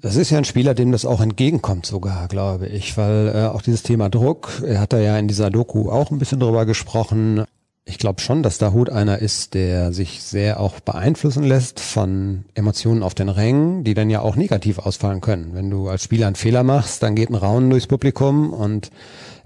[0.02, 3.62] Das ist ja ein Spieler, dem das auch entgegenkommt sogar, glaube ich, weil äh, auch
[3.62, 7.44] dieses Thema Druck, er hat da ja in dieser Doku auch ein bisschen drüber gesprochen.
[7.84, 12.46] Ich glaube schon, dass da Hut einer ist, der sich sehr auch beeinflussen lässt von
[12.54, 15.50] Emotionen auf den Rängen, die dann ja auch negativ ausfallen können.
[15.54, 18.90] Wenn du als Spieler einen Fehler machst, dann geht ein Raunen durchs Publikum und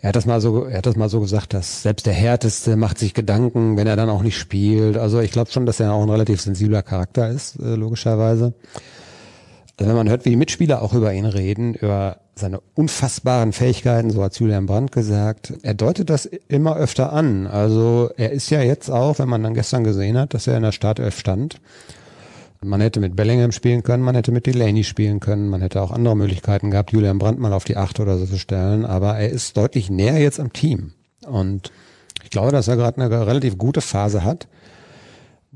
[0.00, 2.76] er hat das mal so, er hat das mal so gesagt, dass selbst der Härteste
[2.76, 4.96] macht sich Gedanken, wenn er dann auch nicht spielt.
[4.96, 8.54] Also ich glaube schon, dass er auch ein relativ sensibler Charakter ist, äh, logischerweise.
[9.78, 14.10] Also wenn man hört, wie die Mitspieler auch über ihn reden, über seine unfassbaren Fähigkeiten,
[14.10, 17.46] so hat Julian Brandt gesagt, er deutet das immer öfter an.
[17.46, 20.62] Also er ist ja jetzt auch, wenn man dann gestern gesehen hat, dass er in
[20.62, 21.60] der Startelf stand.
[22.62, 25.90] Man hätte mit Bellingham spielen können, man hätte mit Delaney spielen können, man hätte auch
[25.90, 29.28] andere Möglichkeiten gehabt, Julian Brandt mal auf die Acht oder so zu stellen, aber er
[29.28, 30.92] ist deutlich näher jetzt am Team.
[31.26, 31.70] Und
[32.24, 34.48] ich glaube, dass er gerade eine relativ gute Phase hat.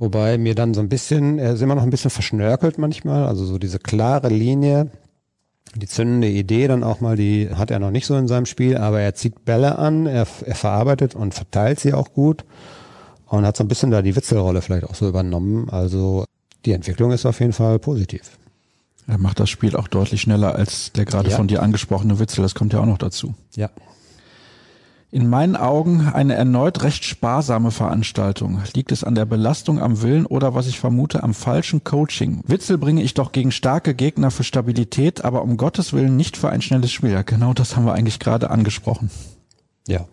[0.01, 3.45] Wobei mir dann so ein bisschen, er ist immer noch ein bisschen verschnörkelt manchmal, also
[3.45, 4.91] so diese klare Linie,
[5.75, 8.79] die zündende Idee dann auch mal, die hat er noch nicht so in seinem Spiel,
[8.79, 12.47] aber er zieht Bälle an, er, er verarbeitet und verteilt sie auch gut
[13.27, 15.69] und hat so ein bisschen da die Witzelrolle vielleicht auch so übernommen.
[15.69, 16.25] Also
[16.65, 18.39] die Entwicklung ist auf jeden Fall positiv.
[19.07, 21.37] Er macht das Spiel auch deutlich schneller als der gerade ja.
[21.37, 23.35] von dir angesprochene Witzel, das kommt ja auch noch dazu.
[23.55, 23.69] Ja
[25.13, 28.61] in meinen Augen eine erneut recht sparsame Veranstaltung.
[28.75, 32.43] Liegt es an der Belastung am Willen oder was ich vermute am falschen Coaching?
[32.47, 36.51] Witzel bringe ich doch gegen starke Gegner für Stabilität, aber um Gottes Willen nicht für
[36.51, 37.11] ein schnelles Spiel.
[37.11, 39.11] Ja, genau das haben wir eigentlich gerade angesprochen.
[39.89, 40.07] Ja.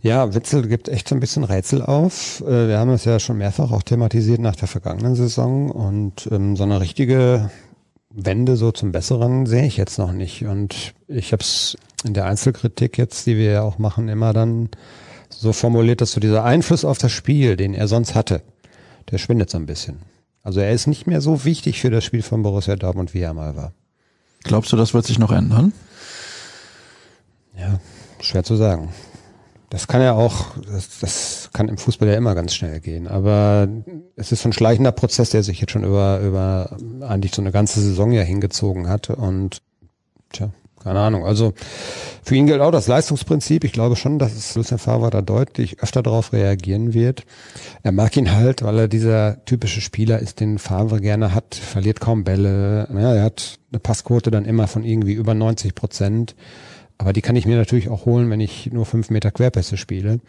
[0.00, 2.42] Ja, Witzel gibt echt so ein bisschen Rätsel auf.
[2.46, 6.56] Äh, wir haben es ja schon mehrfach auch thematisiert nach der vergangenen Saison und ähm,
[6.56, 7.50] so eine richtige
[8.10, 10.44] Wende so zum Besseren sehe ich jetzt noch nicht.
[10.44, 14.68] Und ich habe es in der Einzelkritik jetzt, die wir ja auch machen, immer dann
[15.28, 18.42] so formuliert, dass so dieser Einfluss auf das Spiel, den er sonst hatte,
[19.10, 20.02] der schwindet so ein bisschen.
[20.42, 23.34] Also er ist nicht mehr so wichtig für das Spiel von Borussia Dortmund, wie er
[23.34, 23.72] mal war.
[24.42, 25.72] Glaubst du, das wird sich noch ändern?
[27.58, 27.80] Ja,
[28.20, 28.90] schwer zu sagen.
[29.70, 33.08] Das kann ja auch, das, das kann im Fußball ja immer ganz schnell gehen.
[33.08, 33.66] Aber
[34.16, 37.50] es ist so ein schleichender Prozess, der sich jetzt schon über, über eigentlich so eine
[37.50, 39.10] ganze Saison ja hingezogen hat.
[39.10, 39.62] Und
[40.30, 40.50] tja,
[40.84, 41.24] keine Ahnung.
[41.24, 41.54] Also
[42.22, 43.64] für ihn gilt auch das Leistungsprinzip.
[43.64, 47.24] Ich glaube schon, dass Lucien Favre da deutlich öfter darauf reagieren wird.
[47.82, 52.00] Er mag ihn halt, weil er dieser typische Spieler ist, den Favre gerne hat, verliert
[52.00, 52.86] kaum Bälle.
[52.92, 56.36] Ja, er hat eine Passquote dann immer von irgendwie über 90 Prozent.
[56.98, 60.20] Aber die kann ich mir natürlich auch holen, wenn ich nur fünf Meter Querpässe spiele.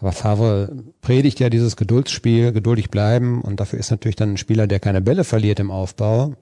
[0.00, 4.66] Aber Favre predigt ja dieses Geduldsspiel, geduldig bleiben und dafür ist natürlich dann ein Spieler,
[4.66, 6.34] der keine Bälle verliert im Aufbau,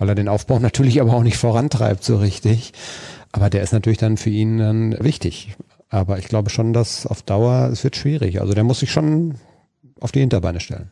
[0.00, 2.72] weil er den Aufbau natürlich aber auch nicht vorantreibt so richtig.
[3.30, 5.54] Aber der ist natürlich dann für ihn dann wichtig.
[5.88, 8.40] Aber ich glaube schon, dass auf Dauer es wird schwierig.
[8.40, 9.36] Also der muss sich schon
[10.00, 10.90] auf die Hinterbeine stellen.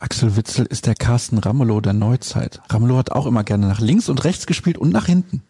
[0.00, 2.60] Axel Witzel ist der Carsten Ramelow der Neuzeit.
[2.68, 5.42] Ramelow hat auch immer gerne nach links und rechts gespielt und nach hinten.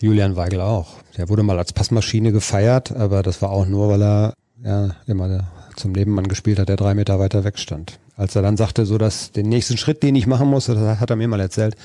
[0.00, 0.94] Julian Weigel auch.
[1.16, 5.28] Der wurde mal als Passmaschine gefeiert, aber das war auch nur, weil er ja immer
[5.76, 7.98] zum Nebenmann gespielt hat, der drei Meter weiter weg stand.
[8.16, 11.10] Als er dann sagte, so dass den nächsten Schritt, den ich machen muss, das hat
[11.10, 11.76] er mir mal erzählt,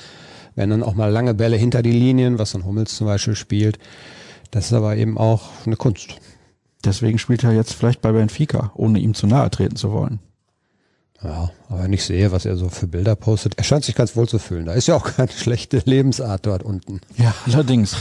[0.54, 3.34] werden dann auch mal lange Bälle hinter die Linien, was so ein Hummels zum Beispiel
[3.34, 3.78] spielt.
[4.50, 6.16] Das ist aber eben auch eine Kunst.
[6.84, 10.20] Deswegen spielt er jetzt vielleicht bei Benfica, ohne ihm zu nahe treten zu wollen.
[11.22, 14.16] Ja, aber wenn ich sehe, was er so für Bilder postet, er scheint sich ganz
[14.16, 14.66] wohl zu fühlen.
[14.66, 17.00] Da ist ja auch keine schlechte Lebensart dort unten.
[17.16, 17.96] Ja, allerdings.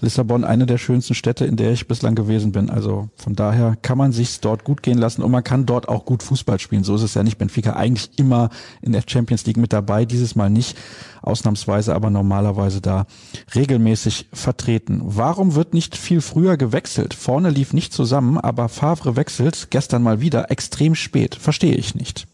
[0.00, 2.70] Lissabon eine der schönsten Städte, in der ich bislang gewesen bin.
[2.70, 6.04] Also von daher kann man sich dort gut gehen lassen und man kann dort auch
[6.04, 6.84] gut Fußball spielen.
[6.84, 7.38] So ist es ja nicht.
[7.38, 10.76] Benfica eigentlich immer in der Champions League mit dabei, dieses Mal nicht.
[11.22, 13.06] Ausnahmsweise aber normalerweise da
[13.54, 15.00] regelmäßig vertreten.
[15.02, 17.12] Warum wird nicht viel früher gewechselt?
[17.14, 21.34] Vorne lief nicht zusammen, aber Favre wechselt gestern mal wieder extrem spät.
[21.34, 22.28] Verstehe ich nicht.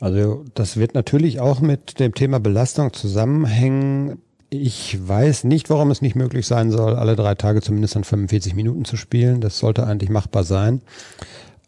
[0.00, 4.18] Also das wird natürlich auch mit dem Thema Belastung zusammenhängen.
[4.62, 8.54] Ich weiß nicht, warum es nicht möglich sein soll, alle drei Tage zumindest an 45
[8.54, 9.40] Minuten zu spielen.
[9.40, 10.82] Das sollte eigentlich machbar sein.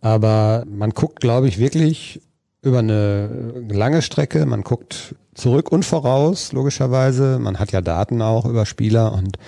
[0.00, 2.20] Aber man guckt, glaube ich, wirklich
[2.62, 4.46] über eine lange Strecke.
[4.46, 7.38] Man guckt zurück und voraus, logischerweise.
[7.38, 9.38] Man hat ja Daten auch über Spieler und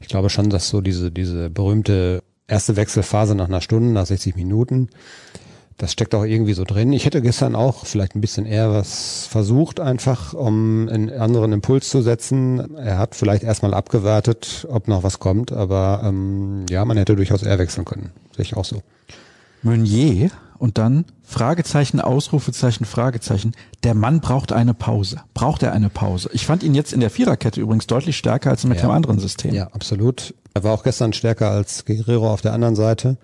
[0.00, 4.36] ich glaube schon, dass so diese, diese berühmte erste Wechselphase nach einer Stunde, nach 60
[4.36, 4.88] Minuten,
[5.76, 6.92] das steckt auch irgendwie so drin.
[6.92, 11.88] Ich hätte gestern auch vielleicht ein bisschen eher was versucht, einfach um einen anderen Impuls
[11.88, 12.76] zu setzen.
[12.76, 17.42] Er hat vielleicht erstmal abgewartet, ob noch was kommt, aber ähm, ja, man hätte durchaus
[17.42, 18.10] eher wechseln können.
[18.36, 18.82] Sehe ich auch so.
[19.62, 23.52] Meunier und dann Fragezeichen, Ausrufezeichen, Fragezeichen.
[23.82, 25.22] Der Mann braucht eine Pause.
[25.32, 26.30] Braucht er eine Pause?
[26.32, 28.86] Ich fand ihn jetzt in der Viererkette übrigens deutlich stärker als mit ja.
[28.86, 29.54] dem anderen System.
[29.54, 30.34] Ja, absolut.
[30.52, 33.16] Er war auch gestern stärker als Guerrero auf der anderen Seite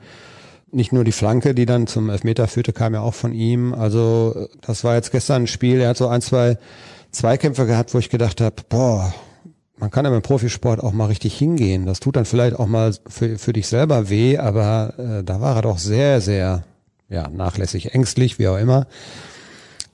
[0.72, 3.74] nicht nur die Flanke, die dann zum Elfmeter führte, kam ja auch von ihm.
[3.74, 5.80] Also das war jetzt gestern ein Spiel.
[5.80, 6.58] Er hat so ein, zwei
[7.10, 9.12] Zweikämpfe gehabt, wo ich gedacht habe, boah,
[9.76, 11.86] man kann ja im Profisport auch mal richtig hingehen.
[11.86, 15.56] Das tut dann vielleicht auch mal für, für dich selber weh, aber äh, da war
[15.56, 16.64] er doch sehr, sehr
[17.08, 18.86] ja, nachlässig, ängstlich, wie auch immer.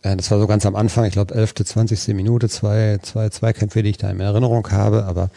[0.02, 3.82] Äh, das war so ganz am Anfang, ich glaube, elfte, zwanzigste Minute, zwei, zwei Zweikämpfe,
[3.82, 5.30] die ich da in Erinnerung habe, aber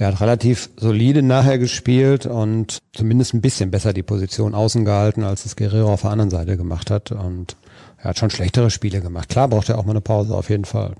[0.00, 5.24] er hat relativ solide nachher gespielt und zumindest ein bisschen besser die Position außen gehalten,
[5.24, 7.12] als es Guerrero auf der anderen Seite gemacht hat.
[7.12, 7.58] Und
[7.98, 9.28] er hat schon schlechtere Spiele gemacht.
[9.28, 10.94] Klar braucht er auch mal eine Pause, auf jeden Fall.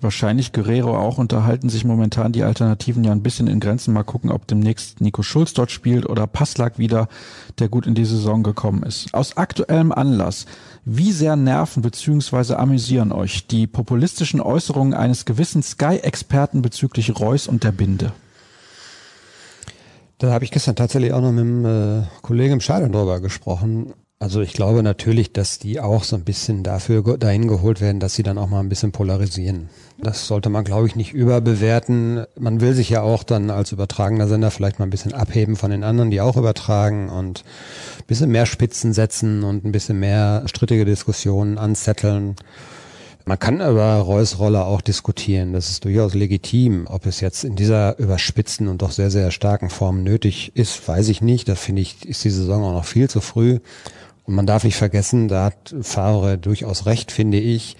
[0.00, 3.92] Wahrscheinlich Guerrero auch unterhalten sich momentan die Alternativen ja ein bisschen in Grenzen.
[3.92, 7.08] Mal gucken, ob demnächst Nico Schulz dort spielt oder Passlack wieder,
[7.58, 9.12] der gut in die Saison gekommen ist.
[9.12, 10.46] Aus aktuellem Anlass
[10.84, 12.54] wie sehr nerven bzw.
[12.54, 18.12] amüsieren euch die populistischen Äußerungen eines gewissen Sky-Experten bezüglich Reus und der Binde?
[20.18, 23.92] Da habe ich gestern tatsächlich auch noch mit einem äh, Kollegen im Stadion drüber gesprochen.
[24.22, 28.14] Also ich glaube natürlich, dass die auch so ein bisschen dafür dahin geholt werden, dass
[28.14, 29.68] sie dann auch mal ein bisschen polarisieren.
[29.98, 32.24] Das sollte man, glaube ich, nicht überbewerten.
[32.38, 35.72] Man will sich ja auch dann als übertragender Sender vielleicht mal ein bisschen abheben von
[35.72, 37.42] den anderen, die auch übertragen und
[37.98, 42.36] ein bisschen mehr Spitzen setzen und ein bisschen mehr strittige Diskussionen anzetteln.
[43.24, 45.52] Man kann über Reus Rolle auch diskutieren.
[45.52, 46.86] Das ist durchaus legitim.
[46.88, 51.08] Ob es jetzt in dieser überspitzten und doch sehr, sehr starken Form nötig ist, weiß
[51.08, 51.48] ich nicht.
[51.48, 53.58] Da finde ich, ist die Saison auch noch viel zu früh.
[54.24, 57.76] Und man darf nicht vergessen, da hat Favre durchaus recht, finde ich,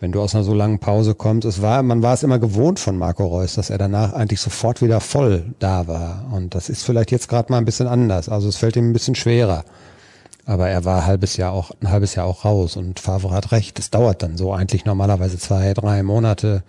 [0.00, 1.46] wenn du aus einer so langen Pause kommst.
[1.46, 4.82] Es war, man war es immer gewohnt von Marco Reus, dass er danach eigentlich sofort
[4.82, 6.26] wieder voll da war.
[6.32, 8.28] Und das ist vielleicht jetzt gerade mal ein bisschen anders.
[8.28, 9.64] Also es fällt ihm ein bisschen schwerer.
[10.46, 13.50] Aber er war ein halbes Jahr auch, ein halbes Jahr auch raus und Favre hat
[13.52, 13.78] recht.
[13.78, 16.62] Es dauert dann so eigentlich normalerweise zwei, drei Monate,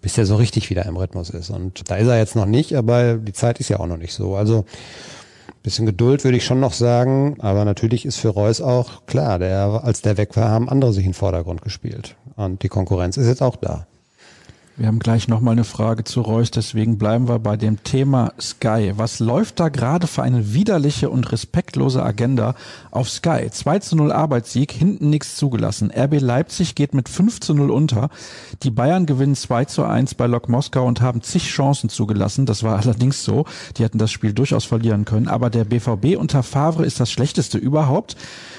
[0.00, 1.50] bis er so richtig wieder im Rhythmus ist.
[1.50, 4.14] Und da ist er jetzt noch nicht, aber die Zeit ist ja auch noch nicht
[4.14, 4.34] so.
[4.34, 4.64] Also
[5.62, 9.82] Bisschen Geduld würde ich schon noch sagen, aber natürlich ist für Reus auch klar, der,
[9.84, 12.16] als der weg war, haben andere sich in den Vordergrund gespielt.
[12.36, 13.86] Und die Konkurrenz ist jetzt auch da.
[14.78, 18.92] Wir haben gleich nochmal eine Frage zu Reus, deswegen bleiben wir bei dem Thema Sky.
[18.94, 22.54] Was läuft da gerade für eine widerliche und respektlose Agenda
[22.92, 23.50] auf Sky?
[23.50, 25.90] 2 zu 0 Arbeitssieg, hinten nichts zugelassen.
[25.90, 28.08] RB Leipzig geht mit 5 zu 0 unter.
[28.62, 32.46] Die Bayern gewinnen 2 zu 1 bei Lok Moskau und haben zig Chancen zugelassen.
[32.46, 33.46] Das war allerdings so.
[33.78, 35.26] Die hätten das Spiel durchaus verlieren können.
[35.26, 38.16] Aber der BVB unter Favre ist das schlechteste überhaupt.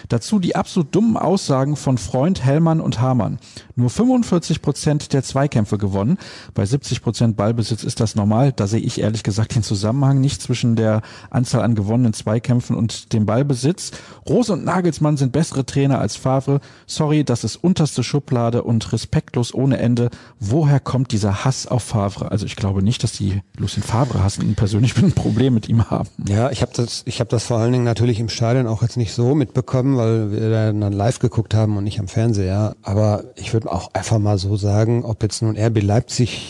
[0.10, 3.40] Dazu die absolut dummen Aussagen von Freund Hellmann und Hamann.
[3.78, 6.18] Nur 45 Prozent der Zweikämpfe gewonnen gewonnen.
[6.54, 8.52] Bei 70 Prozent Ballbesitz ist das normal.
[8.52, 13.14] Da sehe ich ehrlich gesagt den Zusammenhang nicht zwischen der Anzahl an gewonnenen Zweikämpfen und
[13.14, 13.92] dem Ballbesitz.
[14.28, 16.60] Rose und Nagelsmann sind bessere Trainer als Favre.
[16.86, 20.10] Sorry, das ist unterste Schublade und respektlos ohne Ende.
[20.40, 22.32] Woher kommt dieser Hass auf Favre?
[22.32, 25.90] Also ich glaube nicht, dass die Lucien Favre hassen und persönlich ein Problem mit ihm
[25.90, 26.10] haben.
[26.28, 28.98] Ja, ich habe das, ich habe das vor allen Dingen natürlich im Stadion auch jetzt
[28.98, 32.76] nicht so mitbekommen, weil wir dann live geguckt haben und nicht am Fernseher.
[32.82, 35.99] Aber ich würde auch einfach mal so sagen, ob jetzt nun RB Leipzig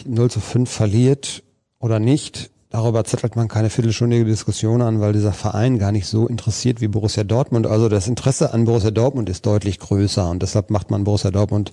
[0.06, 1.44] 0 zu 5 verliert
[1.80, 6.28] oder nicht, darüber zettelt man keine viertelstündige Diskussion an, weil dieser Verein gar nicht so
[6.28, 7.68] interessiert wie Borussia Dortmund.
[7.68, 11.72] Also das Interesse an Borussia Dortmund ist deutlich größer und deshalb macht man Borussia Dortmund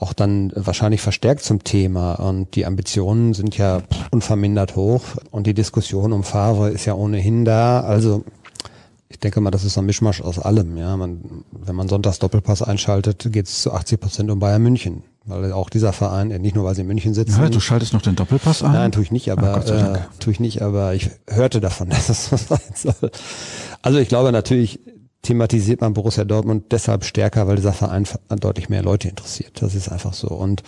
[0.00, 5.52] auch dann wahrscheinlich verstärkt zum Thema und die Ambitionen sind ja unvermindert hoch und die
[5.52, 7.80] Diskussion um Favre ist ja ohnehin da.
[7.80, 8.24] Also
[9.10, 10.76] ich denke mal, das ist ein Mischmasch aus allem.
[10.78, 15.02] Ja, man, wenn man sonntags Doppelpass einschaltet, geht es zu 80 Prozent um Bayern München,
[15.24, 17.40] weil auch dieser Verein, nicht nur weil sie in München sitzen.
[17.40, 18.72] Ja, du schaltest noch den Doppelpass ein?
[18.72, 22.08] Nein, tue ich nicht, aber ah, äh, tue ich nicht, aber ich hörte davon, dass
[22.08, 23.10] es so sein soll.
[23.82, 24.80] Also ich glaube natürlich
[25.22, 29.60] thematisiert man Borussia Dortmund deshalb stärker, weil dieser Verein deutlich mehr Leute interessiert.
[29.60, 30.28] Das ist einfach so.
[30.28, 30.62] Und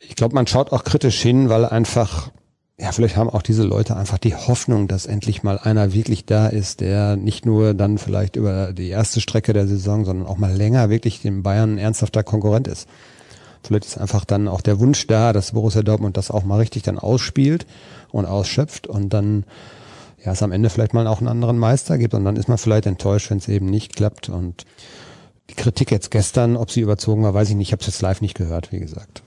[0.00, 2.30] ich glaube, man schaut auch kritisch hin, weil einfach,
[2.78, 6.48] ja, vielleicht haben auch diese Leute einfach die Hoffnung, dass endlich mal einer wirklich da
[6.48, 10.52] ist, der nicht nur dann vielleicht über die erste Strecke der Saison, sondern auch mal
[10.52, 12.88] länger wirklich dem Bayern ein ernsthafter Konkurrent ist.
[13.68, 16.82] Vielleicht ist einfach dann auch der Wunsch da, dass Borussia Dortmund das auch mal richtig
[16.82, 17.66] dann ausspielt
[18.10, 19.44] und ausschöpft und dann
[20.24, 22.58] ja, es am Ende vielleicht mal auch einen anderen Meister gibt und dann ist man
[22.58, 24.28] vielleicht enttäuscht, wenn es eben nicht klappt.
[24.28, 24.64] Und
[25.50, 27.68] die Kritik jetzt gestern, ob sie überzogen war, weiß ich nicht.
[27.68, 29.22] Ich habe es jetzt live nicht gehört, wie gesagt.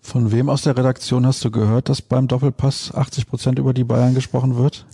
[0.00, 3.84] Von wem aus der Redaktion hast du gehört, dass beim Doppelpass 80 Prozent über die
[3.84, 4.84] Bayern gesprochen wird?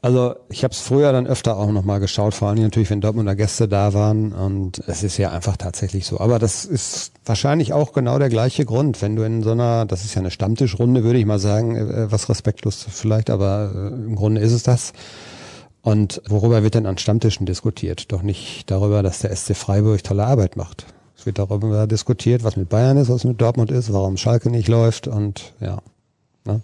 [0.00, 3.34] Also ich habe es früher dann öfter auch nochmal geschaut, vor allem natürlich, wenn Dortmunder
[3.34, 6.20] Gäste da waren und es ist ja einfach tatsächlich so.
[6.20, 10.04] Aber das ist wahrscheinlich auch genau der gleiche Grund, wenn du in so einer, das
[10.04, 14.14] ist ja eine Stammtischrunde, würde ich mal sagen, äh, was respektlos vielleicht, aber äh, im
[14.14, 14.92] Grunde ist es das.
[15.82, 18.12] Und worüber wird denn an Stammtischen diskutiert?
[18.12, 20.86] Doch nicht darüber, dass der SC Freiburg tolle Arbeit macht.
[21.16, 24.68] Es wird darüber diskutiert, was mit Bayern ist, was mit Dortmund ist, warum Schalke nicht
[24.68, 25.78] läuft und ja.
[26.44, 26.60] Ne?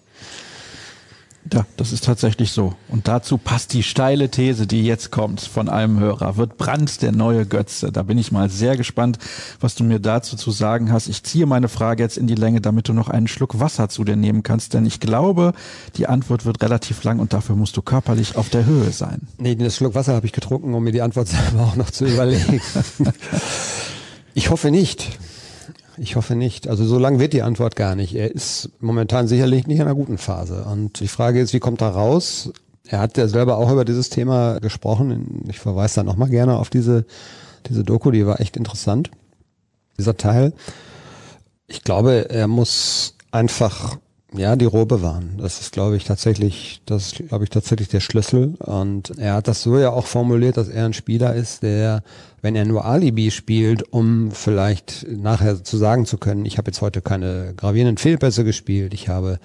[1.52, 2.74] Ja, das ist tatsächlich so.
[2.88, 6.36] Und dazu passt die steile These, die jetzt kommt von einem Hörer.
[6.36, 7.92] Wird Brandt der neue Götze?
[7.92, 9.18] Da bin ich mal sehr gespannt,
[9.60, 11.08] was du mir dazu zu sagen hast.
[11.08, 14.04] Ich ziehe meine Frage jetzt in die Länge, damit du noch einen Schluck Wasser zu
[14.04, 15.52] dir nehmen kannst, denn ich glaube,
[15.96, 19.22] die Antwort wird relativ lang und dafür musst du körperlich auf der Höhe sein.
[19.36, 22.06] Nee, das Schluck Wasser habe ich getrunken, um mir die Antwort selber auch noch zu
[22.06, 22.60] überlegen.
[24.34, 25.18] ich hoffe nicht.
[25.96, 26.68] Ich hoffe nicht.
[26.68, 28.14] Also so lang wird die Antwort gar nicht.
[28.14, 30.64] Er ist momentan sicherlich nicht in einer guten Phase.
[30.64, 32.52] Und die Frage ist, wie kommt er raus?
[32.86, 35.44] Er hat ja selber auch über dieses Thema gesprochen.
[35.48, 37.06] Ich verweise da nochmal gerne auf diese,
[37.68, 39.10] diese Doku, die war echt interessant.
[39.98, 40.52] Dieser Teil.
[41.66, 43.98] Ich glaube, er muss einfach
[44.36, 45.38] ja, die Ruhe bewahren.
[45.38, 48.54] Das ist, glaube ich, tatsächlich, das ist, glaube ich, tatsächlich der Schlüssel.
[48.58, 52.02] Und er hat das so ja auch formuliert, dass er ein Spieler ist, der,
[52.42, 56.80] wenn er nur Alibi spielt, um vielleicht nachher zu sagen zu können, ich habe jetzt
[56.80, 59.38] heute keine gravierenden Fehlpässe gespielt, ich habe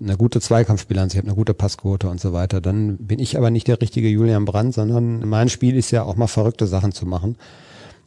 [0.00, 3.50] eine gute Zweikampfbilanz, ich habe eine gute Passquote und so weiter, dann bin ich aber
[3.50, 7.06] nicht der richtige Julian Brandt, sondern mein Spiel ist ja auch mal verrückte Sachen zu
[7.06, 7.36] machen.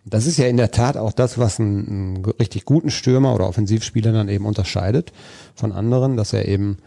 [0.05, 3.47] Das ist ja in der Tat auch das, was einen, einen richtig guten Stürmer oder
[3.47, 5.11] Offensivspieler dann eben unterscheidet
[5.55, 6.77] von anderen, dass er eben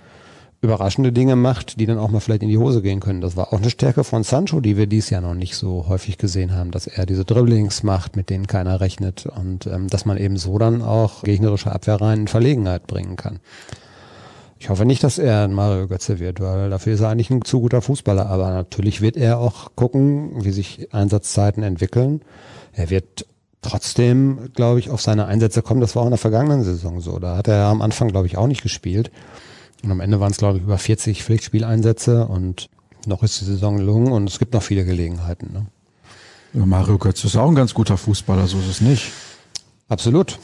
[0.61, 3.21] überraschende Dinge macht, die dann auch mal vielleicht in die Hose gehen können.
[3.21, 6.19] Das war auch eine Stärke von Sancho, die wir dies Jahr noch nicht so häufig
[6.19, 10.17] gesehen haben, dass er diese Dribblings macht, mit denen keiner rechnet und ähm, dass man
[10.17, 13.39] eben so dann auch gegnerische Abwehrreihen in Verlegenheit bringen kann.
[14.61, 17.45] Ich hoffe nicht, dass er ein Mario Götze wird, weil dafür ist er eigentlich ein
[17.45, 18.27] zu guter Fußballer.
[18.27, 22.23] Aber natürlich wird er auch gucken, wie sich Einsatzzeiten entwickeln.
[22.79, 23.27] Er wird
[23.61, 25.81] trotzdem, glaube ich, auf seine Einsätze kommen.
[25.81, 27.19] Das war auch in der vergangenen Saison so.
[27.19, 29.11] Da hat er am Anfang, glaube ich, auch nicht gespielt.
[29.83, 32.71] Und am Ende waren es, glaube ich, über 40 Pflichtspieleinsätze und
[33.05, 35.53] noch ist die Saison gelungen und es gibt noch viele Gelegenheiten.
[35.53, 35.67] Ne?
[36.53, 39.11] Ja, Mario Götze ist auch ein ganz guter Fußballer, so ist es nicht.
[39.89, 40.39] Absolut.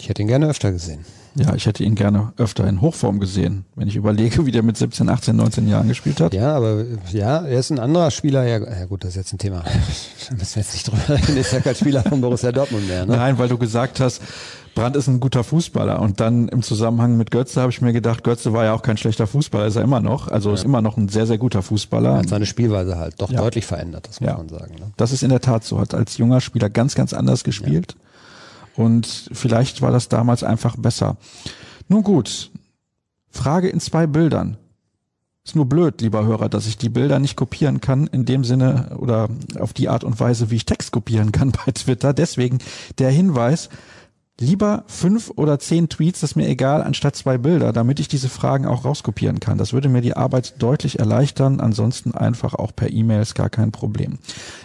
[0.00, 1.04] Ich hätte ihn gerne öfter gesehen.
[1.36, 4.76] Ja, ich hätte ihn gerne öfter in Hochform gesehen, wenn ich überlege, wie der mit
[4.76, 6.32] 17, 18, 19 Jahren gespielt hat.
[6.32, 8.44] Ja, aber ja, er ist ein anderer Spieler.
[8.44, 9.64] Ja, ja gut, das ist jetzt ein Thema.
[10.28, 11.36] da müssen wir jetzt nicht drüber reden.
[11.36, 13.04] Ist ja kein Spieler von Borussia Dortmund mehr.
[13.04, 13.16] Ne?
[13.16, 14.22] Nein, weil du gesagt hast,
[14.74, 16.00] Brandt ist ein guter Fußballer.
[16.00, 18.96] Und dann im Zusammenhang mit Götze habe ich mir gedacht, Götze war ja auch kein
[18.96, 20.28] schlechter Fußballer, ist er immer noch.
[20.28, 20.54] Also ja.
[20.54, 22.18] ist immer noch ein sehr, sehr guter Fußballer.
[22.18, 23.40] Hat seine Spielweise halt doch ja.
[23.40, 24.36] deutlich verändert, das muss ja.
[24.36, 24.74] man sagen.
[24.74, 24.92] Ne?
[24.96, 25.80] Das ist in der Tat so.
[25.80, 27.96] Hat als junger Spieler ganz, ganz anders gespielt.
[28.76, 31.16] Und vielleicht war das damals einfach besser.
[31.88, 32.50] Nun gut,
[33.30, 34.56] Frage in zwei Bildern.
[35.44, 38.96] Ist nur blöd, lieber Hörer, dass ich die Bilder nicht kopieren kann in dem Sinne
[38.98, 42.14] oder auf die Art und Weise, wie ich Text kopieren kann bei Twitter.
[42.14, 42.58] Deswegen
[42.98, 43.68] der Hinweis,
[44.40, 48.28] Lieber fünf oder zehn Tweets, das ist mir egal, anstatt zwei Bilder, damit ich diese
[48.28, 49.58] Fragen auch rauskopieren kann.
[49.58, 53.70] Das würde mir die Arbeit deutlich erleichtern, ansonsten einfach auch per E-Mail ist gar kein
[53.70, 54.18] Problem.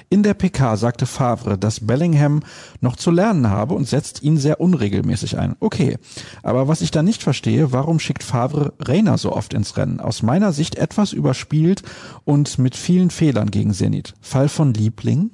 [0.09, 2.41] In der PK sagte Favre, dass Bellingham
[2.81, 5.55] noch zu lernen habe und setzt ihn sehr unregelmäßig ein.
[5.59, 5.99] Okay,
[6.41, 9.99] aber was ich da nicht verstehe, warum schickt Favre Reiner so oft ins Rennen?
[9.99, 11.83] Aus meiner Sicht etwas überspielt
[12.25, 14.15] und mit vielen Fehlern gegen Zenit.
[14.19, 15.29] Fall von Liebling?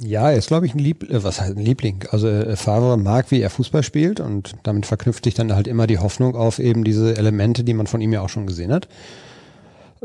[0.00, 2.04] Ja, er ist, glaube ich, ein Lieb äh, was heißt ein Liebling.
[2.10, 5.86] Also äh, Favre mag, wie er Fußball spielt und damit verknüpft sich dann halt immer
[5.86, 8.88] die Hoffnung auf eben diese Elemente, die man von ihm ja auch schon gesehen hat.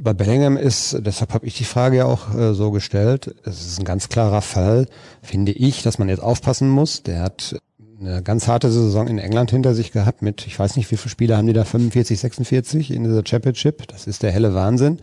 [0.02, 3.80] Bei Bellingham ist, deshalb habe ich die Frage ja auch äh, so gestellt, es ist
[3.80, 4.88] ein ganz klarer Fall,
[5.22, 7.04] finde ich, dass man jetzt aufpassen muss.
[7.04, 7.58] Der hat
[8.00, 11.10] eine ganz harte Saison in England hinter sich gehabt mit, ich weiß nicht, wie viele
[11.10, 13.88] Spiele haben die da, 45, 46 in dieser Championship.
[13.88, 15.00] Das ist der helle Wahnsinn.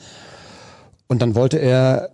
[1.09, 2.11] Und dann wollte er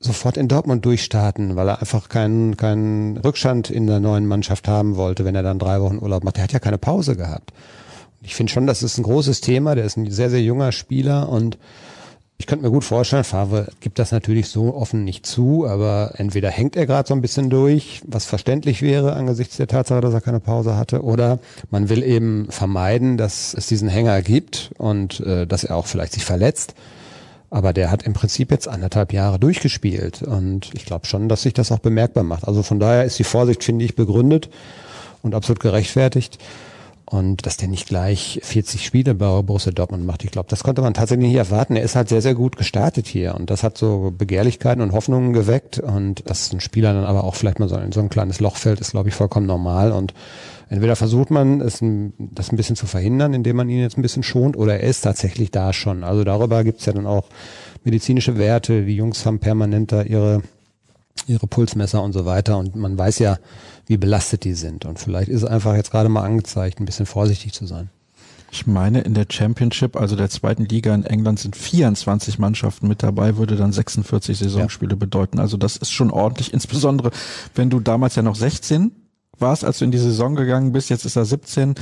[0.00, 4.96] sofort in Dortmund durchstarten, weil er einfach keinen, keinen Rückstand in der neuen Mannschaft haben
[4.96, 6.38] wollte, wenn er dann drei Wochen Urlaub macht.
[6.38, 7.52] Er hat ja keine Pause gehabt.
[8.22, 9.74] Ich finde schon, das ist ein großes Thema.
[9.74, 11.58] Der ist ein sehr, sehr junger Spieler und
[12.38, 16.48] ich könnte mir gut vorstellen, Favre gibt das natürlich so offen nicht zu, aber entweder
[16.48, 20.22] hängt er gerade so ein bisschen durch, was verständlich wäre angesichts der Tatsache, dass er
[20.22, 21.38] keine Pause hatte, oder
[21.70, 26.14] man will eben vermeiden, dass es diesen Hänger gibt und äh, dass er auch vielleicht
[26.14, 26.74] sich verletzt.
[27.50, 31.52] Aber der hat im Prinzip jetzt anderthalb Jahre durchgespielt und ich glaube schon, dass sich
[31.52, 32.46] das auch bemerkbar macht.
[32.46, 34.48] Also von daher ist die Vorsicht, finde ich, begründet
[35.22, 36.38] und absolut gerechtfertigt.
[37.06, 40.80] Und dass der nicht gleich 40 Spiele bei Borussia Dortmund macht, ich glaube, das konnte
[40.80, 41.74] man tatsächlich nicht erwarten.
[41.74, 45.32] Er ist halt sehr, sehr gut gestartet hier und das hat so Begehrlichkeiten und Hoffnungen
[45.32, 48.38] geweckt und dass ein Spieler dann aber auch vielleicht mal so in so ein kleines
[48.38, 50.14] Loch fällt, ist, glaube ich, vollkommen normal und
[50.70, 51.80] entweder versucht man es
[52.18, 55.02] das ein bisschen zu verhindern, indem man ihn jetzt ein bisschen schont, oder er ist
[55.02, 56.02] tatsächlich da schon.
[56.04, 57.26] Also darüber gibt's ja dann auch
[57.84, 58.86] medizinische Werte.
[58.86, 60.42] Die Jungs haben permanent da ihre
[61.26, 63.38] ihre Pulsmesser und so weiter und man weiß ja,
[63.86, 64.84] wie belastet die sind.
[64.84, 67.90] Und vielleicht ist es einfach jetzt gerade mal angezeigt, ein bisschen vorsichtig zu sein.
[68.52, 73.02] Ich meine, in der Championship, also der zweiten Liga in England, sind 24 Mannschaften mit
[73.02, 74.96] dabei, würde dann 46 Saisonspiele ja.
[74.96, 75.38] bedeuten.
[75.38, 77.10] Also das ist schon ordentlich, insbesondere
[77.54, 78.90] wenn du damals ja noch 16
[79.40, 80.90] warst, als du in die Saison gegangen bist.
[80.90, 81.74] Jetzt ist er 17.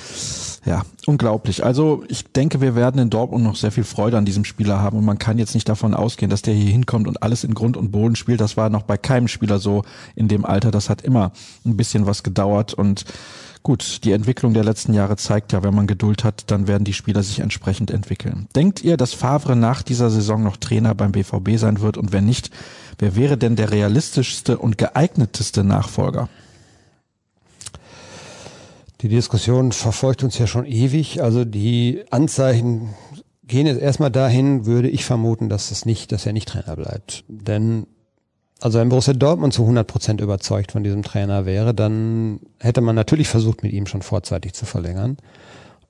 [0.64, 1.64] Ja, unglaublich.
[1.64, 4.98] Also ich denke, wir werden in Dortmund noch sehr viel Freude an diesem Spieler haben
[4.98, 7.76] und man kann jetzt nicht davon ausgehen, dass der hier hinkommt und alles in Grund
[7.76, 8.40] und Boden spielt.
[8.40, 9.82] Das war noch bei keinem Spieler so
[10.14, 10.70] in dem Alter.
[10.70, 11.32] Das hat immer
[11.64, 13.04] ein bisschen was gedauert und
[13.62, 16.92] Gut, die Entwicklung der letzten Jahre zeigt ja, wenn man Geduld hat, dann werden die
[16.92, 18.46] Spieler sich entsprechend entwickeln.
[18.54, 21.98] Denkt ihr, dass Favre nach dieser Saison noch Trainer beim BVB sein wird?
[21.98, 22.50] Und wenn nicht,
[22.98, 26.28] wer wäre denn der realistischste und geeigneteste Nachfolger?
[29.00, 31.22] Die Diskussion verfolgt uns ja schon ewig.
[31.22, 32.94] Also die Anzeichen
[33.44, 37.24] gehen jetzt erstmal dahin, würde ich vermuten, dass es nicht, dass er nicht Trainer bleibt.
[37.28, 37.87] Denn
[38.61, 42.96] also wenn Borussia Dortmund zu 100 Prozent überzeugt von diesem Trainer wäre, dann hätte man
[42.96, 45.16] natürlich versucht, mit ihm schon vorzeitig zu verlängern.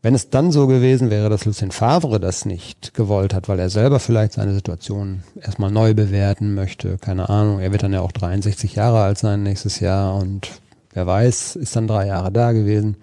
[0.03, 3.71] Wenn es dann so gewesen wäre, dass Lucien Favre das nicht gewollt hat, weil er
[3.71, 8.13] selber vielleicht seine Situation erstmal neu bewerten möchte, keine Ahnung, er wird dann ja auch
[8.13, 10.51] 63 Jahre alt sein nächstes Jahr und
[10.99, 12.97] wer weiß, ist dann drei Jahre da gewesen.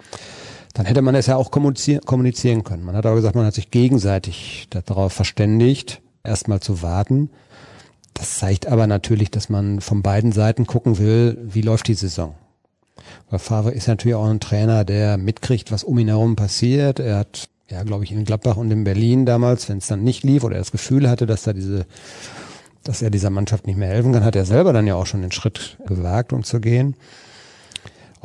[0.73, 2.83] Dann hätte man es ja auch kommunizieren können.
[2.83, 7.29] Man hat aber gesagt, man hat sich gegenseitig darauf verständigt, erstmal zu warten.
[8.13, 12.35] Das zeigt aber natürlich, dass man von beiden Seiten gucken will, wie läuft die Saison.
[13.29, 16.99] Weil Favre ist natürlich auch ein Trainer, der mitkriegt, was um ihn herum passiert.
[16.99, 20.23] Er hat, ja, glaube ich, in Gladbach und in Berlin damals, wenn es dann nicht
[20.23, 21.85] lief oder er das Gefühl hatte, dass da diese,
[22.83, 25.21] dass er dieser Mannschaft nicht mehr helfen kann, hat er selber dann ja auch schon
[25.21, 26.95] den Schritt gewagt, um zu gehen.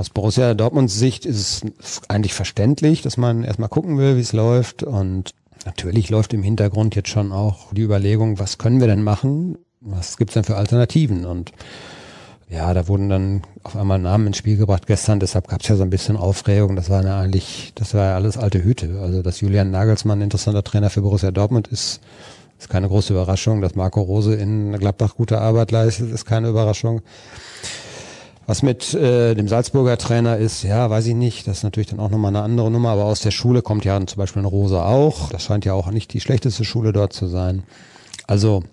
[0.01, 4.33] Aus Borussia Dortmunds Sicht ist es eigentlich verständlich, dass man erstmal gucken will, wie es
[4.33, 4.83] läuft.
[4.83, 5.35] Und
[5.67, 9.59] natürlich läuft im Hintergrund jetzt schon auch die Überlegung, was können wir denn machen?
[9.83, 11.27] Was gibt's denn für Alternativen?
[11.27, 11.53] Und
[12.49, 15.83] ja, da wurden dann auf einmal Namen ins Spiel gebracht gestern, deshalb gab's ja so
[15.83, 16.77] ein bisschen Aufregung.
[16.77, 19.01] Das war ja eigentlich, das war ja alles alte Hüte.
[19.03, 22.01] Also, dass Julian Nagelsmann interessanter Trainer für Borussia Dortmund ist,
[22.59, 23.61] ist keine große Überraschung.
[23.61, 27.03] Dass Marco Rose in Gladbach gute Arbeit leistet, ist keine Überraschung.
[28.51, 31.47] Was mit äh, dem Salzburger Trainer ist, ja, weiß ich nicht.
[31.47, 32.89] Das ist natürlich dann auch nochmal eine andere Nummer.
[32.89, 35.31] Aber aus der Schule kommt ja zum Beispiel ein Rosa auch.
[35.31, 37.63] Das scheint ja auch nicht die schlechteste Schule dort zu sein.
[38.27, 38.65] Also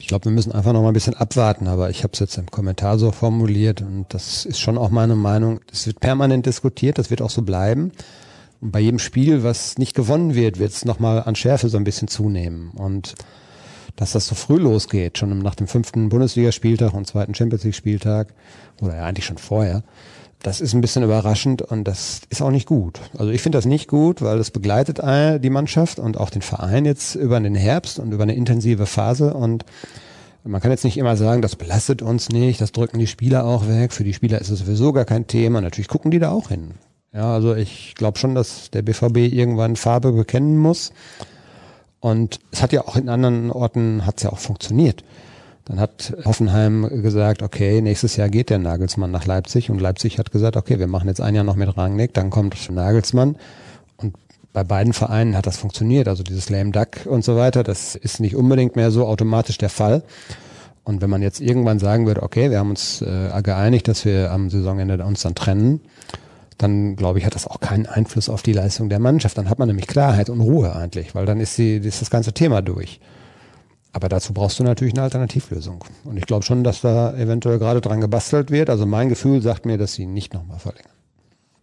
[0.00, 1.68] ich glaube, wir müssen einfach noch mal ein bisschen abwarten.
[1.68, 5.14] Aber ich habe es jetzt im Kommentar so formuliert und das ist schon auch meine
[5.14, 5.60] Meinung.
[5.68, 6.98] Das wird permanent diskutiert.
[6.98, 7.92] Das wird auch so bleiben.
[8.60, 11.84] Und bei jedem Spiel, was nicht gewonnen wird, wird es nochmal an Schärfe so ein
[11.84, 12.72] bisschen zunehmen.
[12.72, 13.14] Und
[13.96, 18.34] dass das so früh losgeht, schon nach dem fünften Bundesligaspieltag und zweiten Champions League Spieltag
[18.80, 19.82] oder ja eigentlich schon vorher.
[20.42, 22.98] Das ist ein bisschen überraschend und das ist auch nicht gut.
[23.18, 26.86] Also ich finde das nicht gut, weil das begleitet die Mannschaft und auch den Verein
[26.86, 29.66] jetzt über den Herbst und über eine intensive Phase und
[30.44, 33.68] man kann jetzt nicht immer sagen, das belastet uns nicht, das drücken die Spieler auch
[33.68, 33.92] weg.
[33.92, 35.60] Für die Spieler ist es sowieso gar kein Thema.
[35.60, 36.72] Natürlich gucken die da auch hin.
[37.12, 40.92] Ja, also ich glaube schon, dass der BVB irgendwann Farbe bekennen muss.
[42.00, 45.04] Und es hat ja auch in anderen Orten hat's ja auch funktioniert.
[45.66, 50.32] Dann hat Hoffenheim gesagt, okay, nächstes Jahr geht der Nagelsmann nach Leipzig und Leipzig hat
[50.32, 53.36] gesagt, okay, wir machen jetzt ein Jahr noch mit Rangnick, dann kommt Nagelsmann
[53.98, 54.16] und
[54.52, 56.08] bei beiden Vereinen hat das funktioniert.
[56.08, 59.68] Also dieses Lame Duck und so weiter, das ist nicht unbedingt mehr so automatisch der
[59.68, 60.02] Fall.
[60.82, 64.32] Und wenn man jetzt irgendwann sagen würde, okay, wir haben uns äh, geeinigt, dass wir
[64.32, 65.80] am Saisonende uns dann trennen,
[66.62, 69.38] dann glaube ich, hat das auch keinen Einfluss auf die Leistung der Mannschaft.
[69.38, 72.32] Dann hat man nämlich Klarheit und Ruhe eigentlich, weil dann ist, die, ist das ganze
[72.32, 73.00] Thema durch.
[73.92, 75.84] Aber dazu brauchst du natürlich eine Alternativlösung.
[76.04, 78.70] Und ich glaube schon, dass da eventuell gerade dran gebastelt wird.
[78.70, 80.92] Also mein Gefühl sagt mir, dass sie nicht nochmal verlängern.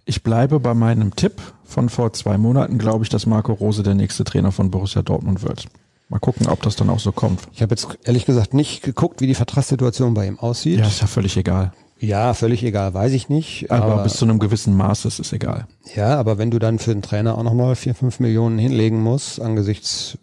[0.06, 3.94] Ich bleibe bei meinem Tipp von vor zwei Monaten, glaube ich, dass Marco Rose der
[3.94, 5.68] nächste Trainer von Borussia Dortmund wird.
[6.10, 7.42] Mal gucken, ob das dann auch so kommt.
[7.54, 10.80] Ich habe jetzt ehrlich gesagt nicht geguckt, wie die Vertragssituation bei ihm aussieht.
[10.80, 11.74] Ja, ist ja völlig egal.
[12.00, 13.72] Ja, völlig egal, weiß ich nicht.
[13.72, 15.68] Aber, aber bis zu einem gewissen Maß ist es egal.
[15.96, 19.42] Ja, aber wenn du dann für einen Trainer auch nochmal vier, fünf Millionen hinlegen musst,
[19.42, 20.18] angesichts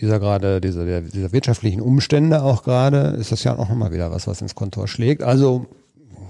[0.00, 4.26] dieser gerade, dieser, dieser wirtschaftlichen Umstände auch gerade, ist das ja auch nochmal wieder was,
[4.26, 5.22] was ins Kontor schlägt.
[5.22, 5.66] Also,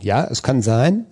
[0.01, 1.07] ja, es kann sein.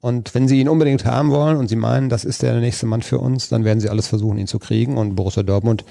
[0.00, 3.02] Und wenn sie ihn unbedingt haben wollen und sie meinen, das ist der nächste Mann
[3.02, 4.96] für uns, dann werden sie alles versuchen, ihn zu kriegen.
[4.96, 5.84] Und Borussia Dortmund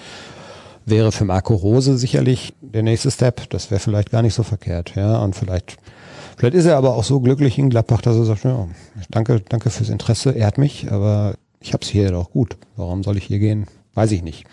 [0.85, 3.49] wäre für Marco Rose sicherlich der nächste Step.
[3.49, 5.17] Das wäre vielleicht gar nicht so verkehrt, ja.
[5.17, 5.77] Und vielleicht,
[6.37, 8.67] vielleicht ist er aber auch so glücklich in Gladbach, dass er sagt, ja,
[9.09, 12.57] danke, danke fürs Interesse, ehrt mich, aber ich habe es hier doch gut.
[12.75, 13.67] Warum soll ich hier gehen?
[13.95, 14.45] Weiß ich nicht.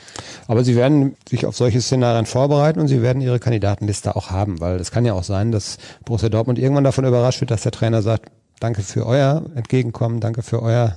[0.46, 4.60] Aber sie werden sich auf solche Szenarien vorbereiten und sie werden ihre Kandidatenliste auch haben,
[4.60, 7.72] weil es kann ja auch sein, dass Borussia Dortmund irgendwann davon überrascht wird, dass der
[7.72, 8.30] Trainer sagt,
[8.60, 10.96] danke für euer Entgegenkommen, danke für euer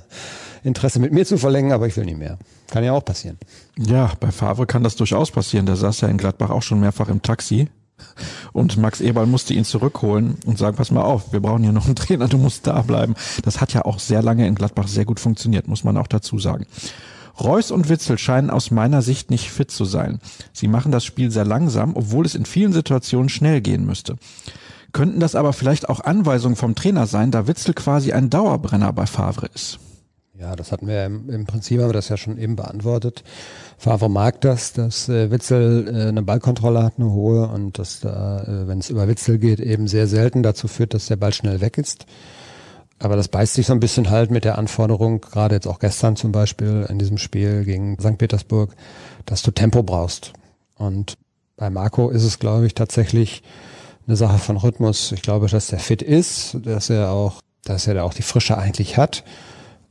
[0.62, 2.38] Interesse mit mir zu verlängern, aber ich will nicht mehr.
[2.70, 3.38] Kann ja auch passieren.
[3.76, 5.66] Ja, bei Favre kann das durchaus passieren.
[5.66, 7.68] Der saß ja in Gladbach auch schon mehrfach im Taxi.
[8.52, 11.86] Und Max Eberl musste ihn zurückholen und sagen, pass mal auf, wir brauchen hier noch
[11.86, 13.14] einen Trainer, du musst da bleiben.
[13.42, 16.38] Das hat ja auch sehr lange in Gladbach sehr gut funktioniert, muss man auch dazu
[16.38, 16.66] sagen.
[17.38, 20.20] Reus und Witzel scheinen aus meiner Sicht nicht fit zu sein.
[20.52, 24.16] Sie machen das Spiel sehr langsam, obwohl es in vielen Situationen schnell gehen müsste.
[24.92, 29.04] Könnten das aber vielleicht auch Anweisungen vom Trainer sein, da Witzel quasi ein Dauerbrenner bei
[29.04, 29.78] Favre ist?
[30.38, 33.24] Ja, das hatten wir im, Prinzip haben wir das ja schon eben beantwortet.
[33.78, 38.42] Favre mag das, dass äh, Witzel äh, eine Ballkontrolle hat, eine hohe und dass da,
[38.42, 41.60] äh, wenn es über Witzel geht, eben sehr selten dazu führt, dass der Ball schnell
[41.60, 42.06] weg ist.
[42.98, 46.16] Aber das beißt sich so ein bisschen halt mit der Anforderung, gerade jetzt auch gestern
[46.16, 48.16] zum Beispiel in diesem Spiel gegen St.
[48.16, 48.74] Petersburg,
[49.26, 50.32] dass du Tempo brauchst.
[50.76, 51.18] Und
[51.56, 53.42] bei Marco ist es, glaube ich, tatsächlich
[54.06, 55.12] eine Sache von Rhythmus.
[55.12, 58.56] Ich glaube, dass der fit ist, dass er auch, dass er da auch die Frische
[58.56, 59.24] eigentlich hat.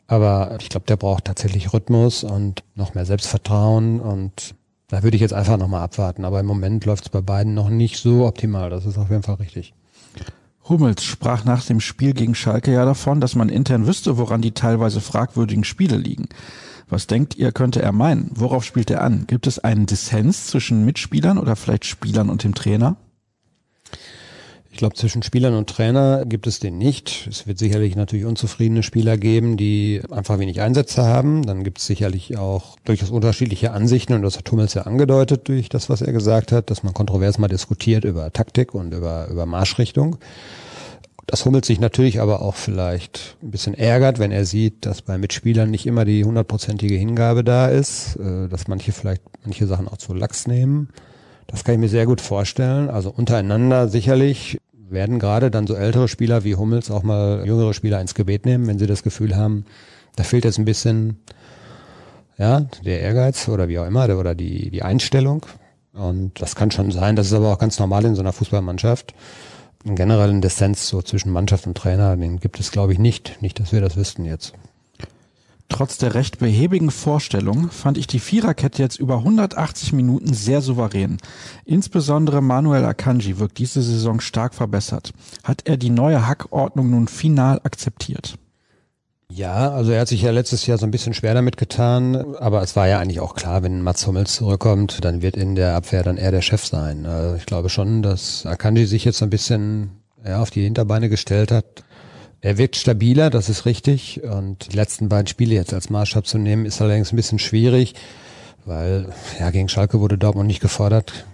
[0.08, 4.56] Aber ich glaube, der braucht tatsächlich Rhythmus und noch mehr Selbstvertrauen und
[4.88, 6.26] da würde ich jetzt einfach nochmal abwarten.
[6.26, 8.70] Aber im Moment läuft es bei beiden noch nicht so optimal.
[8.70, 9.74] Das ist auf jeden Fall richtig.
[10.68, 14.52] Hummels sprach nach dem Spiel gegen Schalke ja davon, dass man intern wüsste, woran die
[14.52, 16.28] teilweise fragwürdigen Spiele liegen.
[16.88, 18.30] Was denkt ihr, könnte er meinen?
[18.34, 19.26] Worauf spielt er an?
[19.28, 22.96] Gibt es einen Dissens zwischen Mitspielern oder vielleicht Spielern und dem Trainer?
[24.76, 27.30] Ich glaube, zwischen Spielern und Trainer gibt es den nicht.
[27.32, 31.46] Es wird sicherlich natürlich unzufriedene Spieler geben, die einfach wenig Einsätze haben.
[31.46, 35.70] Dann gibt es sicherlich auch durchaus unterschiedliche Ansichten und das hat Hummels ja angedeutet durch
[35.70, 39.46] das, was er gesagt hat, dass man kontrovers mal diskutiert über Taktik und über, über
[39.46, 40.18] Marschrichtung.
[41.26, 45.18] Das Hummels sich natürlich aber auch vielleicht ein bisschen ärgert, wenn er sieht, dass bei
[45.18, 49.98] Mitspielern nicht immer die hundertprozentige Hingabe da ist, äh, dass manche vielleicht manche Sachen auch
[49.98, 50.90] zu lax nehmen.
[51.48, 52.90] Das kann ich mir sehr gut vorstellen.
[52.90, 54.60] Also untereinander sicherlich
[54.90, 58.68] werden gerade dann so ältere Spieler wie Hummels auch mal jüngere Spieler ins Gebet nehmen,
[58.68, 59.66] wenn sie das Gefühl haben,
[60.16, 61.20] da fehlt jetzt ein bisschen,
[62.38, 65.46] ja, der Ehrgeiz oder wie auch immer, oder die, die Einstellung.
[65.94, 69.14] Und das kann schon sein, das ist aber auch ganz normal in so einer Fußballmannschaft.
[69.86, 73.42] Einen generellen Dissens so zwischen Mannschaft und Trainer, den gibt es, glaube ich, nicht.
[73.42, 74.54] Nicht, dass wir das wüssten jetzt.
[75.68, 81.18] Trotz der recht behäbigen Vorstellung fand ich die Viererkette jetzt über 180 Minuten sehr souverän.
[81.66, 85.12] Insbesondere Manuel Akanji wirkt diese Saison stark verbessert.
[85.44, 88.36] Hat er die neue Hackordnung nun final akzeptiert?
[89.32, 92.62] Ja, also er hat sich ja letztes Jahr so ein bisschen schwer damit getan, aber
[92.62, 96.04] es war ja eigentlich auch klar, wenn Mats Hummels zurückkommt, dann wird in der Abwehr
[96.04, 97.08] dann er der Chef sein.
[97.08, 99.90] Also ich glaube schon, dass Akanji sich jetzt ein bisschen
[100.24, 101.85] ja, auf die Hinterbeine gestellt hat
[102.46, 104.22] er wirkt stabiler, das ist richtig.
[104.24, 107.96] Und die letzten beiden Spiele jetzt als Maßstab zu nehmen, ist allerdings ein bisschen schwierig,
[108.66, 111.26] weil ja gegen Schalke wurde Dortmund nicht gefordert.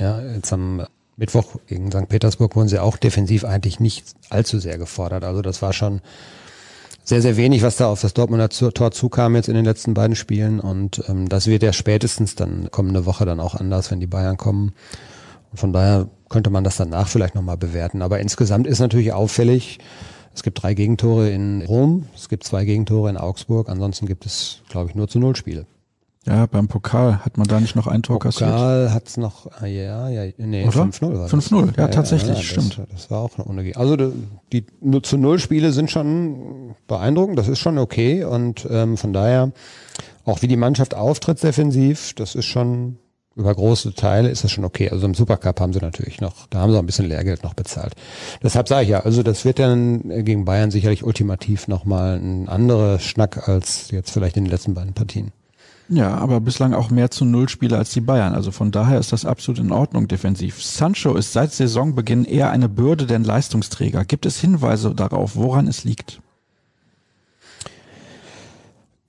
[0.00, 0.86] Ja, jetzt am
[1.18, 2.08] Mittwoch gegen St.
[2.08, 5.22] Petersburg wurden sie auch defensiv eigentlich nicht allzu sehr gefordert.
[5.22, 6.00] Also das war schon
[7.02, 10.16] sehr, sehr wenig, was da auf das Dortmunder Tor zukam jetzt in den letzten beiden
[10.16, 10.60] Spielen.
[10.60, 14.38] Und ähm, das wird ja spätestens dann kommende Woche dann auch anders, wenn die Bayern
[14.38, 14.72] kommen.
[15.52, 18.00] Und von daher könnte man das danach vielleicht nochmal bewerten.
[18.00, 19.78] Aber insgesamt ist natürlich auffällig,
[20.34, 24.62] Es gibt drei Gegentore in Rom, es gibt zwei Gegentore in Augsburg, ansonsten gibt es,
[24.68, 25.66] glaube ich, nur zu Null Spiele.
[26.26, 28.50] Ja, beim Pokal hat man da nicht noch ein Tor Pokal kassiert.
[28.50, 30.82] Pokal hat's noch, ah, ja, ja, nee, Oder?
[30.82, 32.80] 5-0 war 5-0, ja, tatsächlich, das, stimmt.
[32.90, 34.12] Das war auch eine Unerge Also die,
[34.52, 39.12] die nur zu Null Spiele sind schon beeindruckend, das ist schon okay und ähm, von
[39.12, 39.52] daher
[40.24, 42.98] auch wie die Mannschaft auftritt defensiv, das ist schon
[43.36, 44.90] über große Teile ist das schon okay.
[44.90, 47.54] Also im Supercup haben sie natürlich noch, da haben sie auch ein bisschen Lehrgeld noch
[47.54, 47.94] bezahlt.
[48.42, 52.98] Deshalb sage ich ja, also das wird dann gegen Bayern sicherlich ultimativ nochmal ein anderer
[52.98, 55.32] Schnack als jetzt vielleicht in den letzten beiden Partien.
[55.88, 58.34] Ja, aber bislang auch mehr zu Null Spiele als die Bayern.
[58.34, 60.62] Also von daher ist das absolut in Ordnung defensiv.
[60.62, 64.04] Sancho ist seit Saisonbeginn eher eine Bürde denn Leistungsträger.
[64.04, 66.20] Gibt es Hinweise darauf, woran es liegt?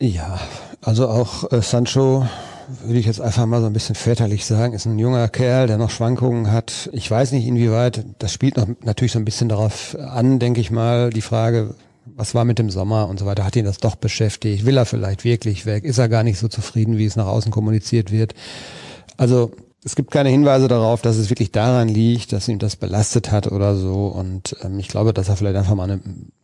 [0.01, 0.39] Ja,
[0.81, 2.27] also auch äh, Sancho
[2.83, 5.77] würde ich jetzt einfach mal so ein bisschen väterlich sagen, ist ein junger Kerl, der
[5.77, 6.89] noch Schwankungen hat.
[6.93, 10.71] Ich weiß nicht, inwieweit, das spielt noch natürlich so ein bisschen darauf an, denke ich
[10.71, 13.95] mal, die Frage, was war mit dem Sommer und so weiter, hat ihn das doch
[13.95, 17.27] beschäftigt, will er vielleicht wirklich weg, ist er gar nicht so zufrieden, wie es nach
[17.27, 18.33] außen kommuniziert wird.
[19.17, 19.51] Also
[19.85, 23.51] es gibt keine Hinweise darauf, dass es wirklich daran liegt, dass ihn das belastet hat
[23.51, 24.07] oder so.
[24.07, 26.01] Und ähm, ich glaube, dass er vielleicht einfach mal eine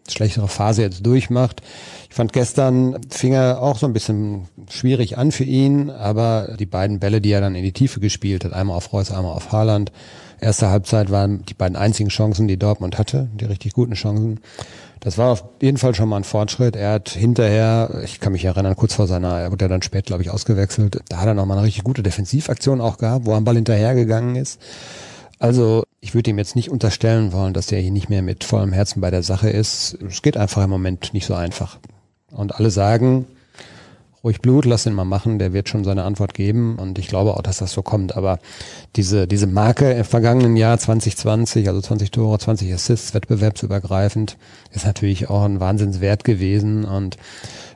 [0.08, 1.64] schlechtere Phase jetzt durchmacht.
[2.08, 6.68] Ich fand gestern fing er auch so ein bisschen schwierig an für ihn, aber die
[6.68, 9.52] beiden Bälle, die er dann in die Tiefe gespielt hat, einmal auf Reus, einmal auf
[9.52, 9.92] Haaland,
[10.40, 14.40] erste Halbzeit waren die beiden einzigen Chancen, die Dortmund hatte, die richtig guten Chancen.
[15.02, 16.76] Das war auf jeden Fall schon mal ein Fortschritt.
[16.76, 20.06] Er hat hinterher, ich kann mich erinnern, kurz vor seiner, er wurde ja dann spät,
[20.06, 23.32] glaube ich, ausgewechselt, da hat er noch mal eine richtig gute Defensivaktion auch gehabt, wo
[23.32, 24.62] er am Ball hinterhergegangen ist.
[25.40, 28.74] Also ich würde ihm jetzt nicht unterstellen wollen, dass er hier nicht mehr mit vollem
[28.74, 29.98] Herzen bei der Sache ist.
[30.08, 31.80] Es geht einfach im Moment nicht so einfach.
[32.30, 33.26] Und alle sagen,
[34.24, 37.36] ruhig Blut, lass ihn mal machen, der wird schon seine Antwort geben und ich glaube
[37.36, 38.16] auch, dass das so kommt.
[38.16, 38.40] Aber
[38.96, 44.38] diese, diese Marke im vergangenen Jahr 2020, also 20 Tore, 20 Assists, wettbewerbsübergreifend,
[44.72, 47.18] ist natürlich auch ein Wahnsinnswert gewesen und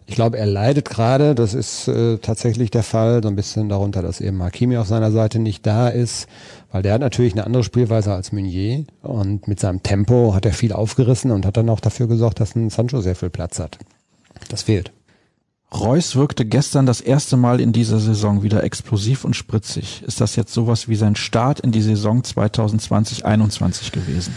[0.07, 4.03] ich glaube, er leidet gerade, das ist äh, tatsächlich der Fall, so ein bisschen darunter,
[4.03, 6.27] dass eben Hakimi auf seiner Seite nicht da ist,
[6.71, 10.53] weil der hat natürlich eine andere Spielweise als Meunier und mit seinem Tempo hat er
[10.53, 13.79] viel aufgerissen und hat dann auch dafür gesorgt, dass ein Sancho sehr viel Platz hat.
[14.49, 14.91] Das fehlt.
[15.74, 20.03] Reus wirkte gestern das erste Mal in dieser Saison wieder explosiv und spritzig.
[20.03, 24.34] Ist das jetzt sowas wie sein Start in die Saison 2020-21 gewesen?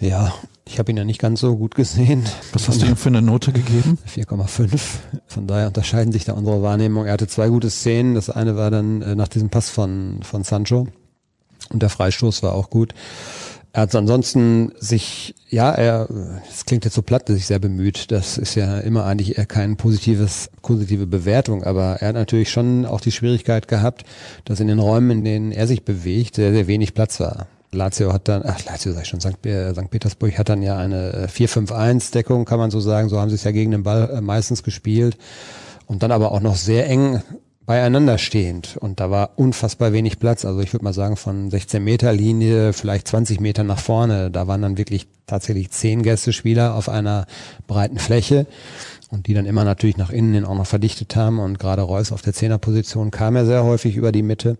[0.00, 0.32] Ja,
[0.66, 2.24] ich habe ihn ja nicht ganz so gut gesehen.
[2.52, 3.98] Was hast du ihm für eine Note gegeben?
[4.08, 4.80] 4,5.
[5.26, 7.06] Von daher unterscheiden sich da unsere Wahrnehmungen.
[7.06, 8.14] Er hatte zwei gute Szenen.
[8.14, 10.88] Das eine war dann äh, nach diesem Pass von, von Sancho.
[11.70, 12.94] Und der Freistoß war auch gut.
[13.74, 16.08] Er hat ansonsten sich, ja, er,
[16.48, 18.12] es klingt jetzt so platt, sich sehr bemüht.
[18.12, 22.86] Das ist ja immer eigentlich eher kein positives, positive Bewertung, aber er hat natürlich schon
[22.86, 24.04] auch die Schwierigkeit gehabt,
[24.44, 27.48] dass in den Räumen, in denen er sich bewegt, sehr, sehr wenig Platz war.
[27.72, 29.42] Lazio hat dann, ach, Lazio sag ich schon, St.
[29.42, 33.08] Petersburg hat dann ja eine 4-5-1-Deckung, kann man so sagen.
[33.08, 35.18] So haben sie es ja gegen den Ball äh, meistens gespielt.
[35.86, 37.22] Und dann aber auch noch sehr eng
[37.66, 38.76] beieinander stehend.
[38.76, 40.44] Und da war unfassbar wenig Platz.
[40.44, 44.30] Also ich würde mal sagen, von 16 Meter Linie, vielleicht 20 Meter nach vorne.
[44.30, 47.26] Da waren dann wirklich tatsächlich zehn Gästespieler auf einer
[47.66, 48.46] breiten Fläche.
[49.10, 51.38] Und die dann immer natürlich nach innen hin auch noch verdichtet haben.
[51.38, 54.58] Und gerade Reus auf der Zehnerposition kam er sehr häufig über die Mitte.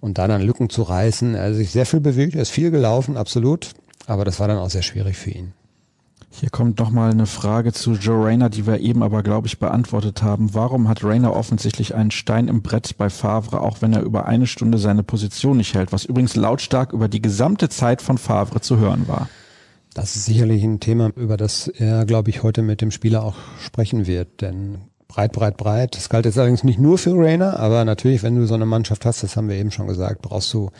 [0.00, 2.70] Und da dann Lücken zu reißen, er hat sich sehr viel bewegt, er ist viel
[2.70, 3.70] gelaufen, absolut.
[4.06, 5.52] Aber das war dann auch sehr schwierig für ihn.
[6.40, 9.58] Hier kommt noch mal eine Frage zu Joe Rayner, die wir eben aber, glaube ich,
[9.58, 10.54] beantwortet haben.
[10.54, 14.46] Warum hat Rayner offensichtlich einen Stein im Brett bei Favre, auch wenn er über eine
[14.46, 18.76] Stunde seine Position nicht hält, was übrigens lautstark über die gesamte Zeit von Favre zu
[18.76, 19.28] hören war?
[19.94, 23.34] Das ist sicherlich ein Thema, über das er, glaube ich, heute mit dem Spieler auch
[23.60, 24.40] sprechen wird.
[24.40, 24.78] Denn
[25.08, 25.96] breit, breit, breit.
[25.96, 29.04] Das galt jetzt allerdings nicht nur für Rayner, aber natürlich, wenn du so eine Mannschaft
[29.06, 30.70] hast, das haben wir eben schon gesagt, brauchst du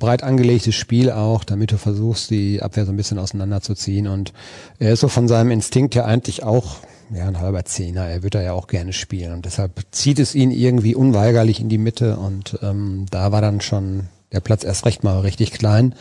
[0.00, 4.08] breit angelegtes Spiel auch, damit du versuchst, die Abwehr so ein bisschen auseinanderzuziehen.
[4.08, 4.32] Und
[4.80, 6.78] er ist so von seinem Instinkt ja eigentlich auch
[7.14, 8.08] ja, ein halber Zehner.
[8.08, 9.32] Er wird da ja auch gerne spielen.
[9.32, 12.16] Und deshalb zieht es ihn irgendwie unweigerlich in die Mitte.
[12.16, 15.94] Und ähm, da war dann schon der Platz erst recht mal richtig klein.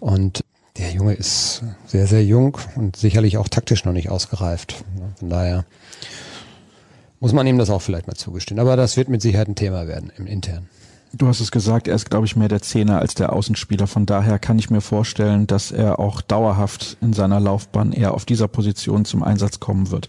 [0.00, 0.44] Und
[0.78, 4.84] der Junge ist sehr, sehr jung und sicherlich auch taktisch noch nicht ausgereift.
[5.18, 5.64] Von daher
[7.20, 8.60] muss man ihm das auch vielleicht mal zugestehen.
[8.60, 10.68] Aber das wird mit Sicherheit ein Thema werden im Intern.
[11.14, 13.86] Du hast es gesagt, er ist, glaube ich, mehr der Zehner als der Außenspieler.
[13.86, 18.26] Von daher kann ich mir vorstellen, dass er auch dauerhaft in seiner Laufbahn eher auf
[18.26, 20.08] dieser Position zum Einsatz kommen wird.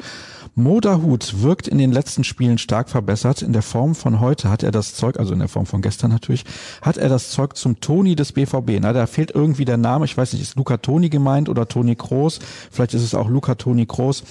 [0.56, 3.42] Moderhut wirkt in den letzten Spielen stark verbessert.
[3.42, 6.12] In der Form von heute hat er das Zeug, also in der Form von gestern
[6.12, 6.44] natürlich,
[6.82, 8.80] hat er das Zeug zum Toni des BVB.
[8.82, 10.06] Na, da fehlt irgendwie der Name.
[10.06, 12.40] Ich weiß nicht, ist Luca Toni gemeint oder Toni Kroos?
[12.72, 14.24] Vielleicht ist es auch Luca Toni Kroos.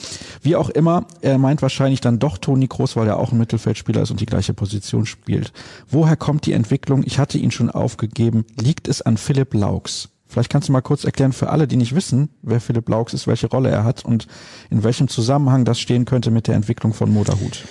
[0.42, 4.02] Wie auch immer, er meint wahrscheinlich dann doch Toni Kroos, weil er auch ein Mittelfeldspieler
[4.02, 5.52] ist und die gleiche Position spielt.
[5.88, 7.02] Woher kommt die Entwicklung?
[7.06, 8.44] Ich hatte ihn schon aufgegeben.
[8.60, 10.10] Liegt es an Philipp Laux?
[10.26, 13.26] Vielleicht kannst du mal kurz erklären für alle, die nicht wissen, wer Philipp Laux ist,
[13.26, 14.26] welche Rolle er hat und
[14.68, 17.64] in welchem Zusammenhang das stehen könnte mit der Entwicklung von Moderhut.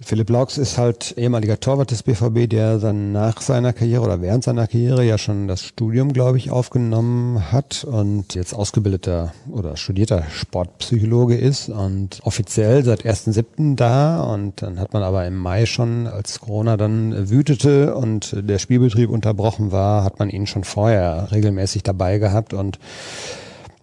[0.00, 4.44] Philipp Laux ist halt ehemaliger Torwart des BVB, der dann nach seiner Karriere oder während
[4.44, 10.22] seiner Karriere ja schon das Studium, glaube ich, aufgenommen hat und jetzt ausgebildeter oder studierter
[10.30, 13.74] Sportpsychologe ist und offiziell seit 1.7.
[13.74, 18.58] da und dann hat man aber im Mai schon, als Corona dann wütete und der
[18.58, 22.78] Spielbetrieb unterbrochen war, hat man ihn schon vorher regelmäßig dabei gehabt und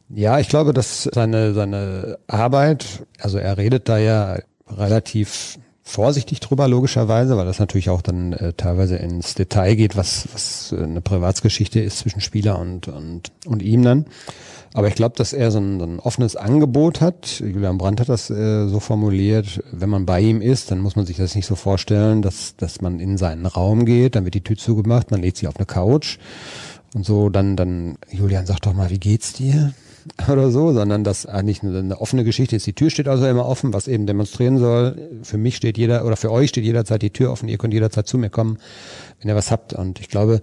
[0.09, 4.38] ja, ich glaube, dass seine, seine Arbeit, also er redet da ja
[4.68, 5.57] relativ
[5.88, 10.73] vorsichtig drüber, logischerweise, weil das natürlich auch dann äh, teilweise ins Detail geht, was, was
[10.77, 14.05] eine Privatsgeschichte ist zwischen Spieler und, und, und ihm dann.
[14.73, 17.39] Aber ich glaube, dass er so ein, so ein offenes Angebot hat.
[17.39, 21.05] Julian Brandt hat das äh, so formuliert, wenn man bei ihm ist, dann muss man
[21.05, 24.43] sich das nicht so vorstellen, dass, dass man in seinen Raum geht, dann wird die
[24.43, 26.17] Tür zugemacht, man lädt sich auf eine Couch
[26.95, 29.73] und so, dann, dann, Julian, sag doch mal, wie geht's dir?
[30.29, 32.67] oder so, sondern dass eigentlich eine, eine, offene Geschichte ist.
[32.67, 35.09] Die Tür steht also immer offen, was eben demonstrieren soll.
[35.23, 37.49] Für mich steht jeder oder für euch steht jederzeit die Tür offen.
[37.49, 38.59] Ihr könnt jederzeit zu mir kommen,
[39.19, 39.73] wenn ihr was habt.
[39.73, 40.41] Und ich glaube,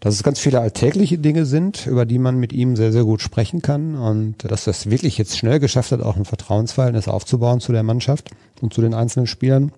[0.00, 3.22] dass es ganz viele alltägliche Dinge sind, über die man mit ihm sehr, sehr gut
[3.22, 7.72] sprechen kann und dass das wirklich jetzt schnell geschafft hat, auch ein Vertrauensverhältnis aufzubauen zu
[7.72, 9.72] der Mannschaft und zu den einzelnen Spielern.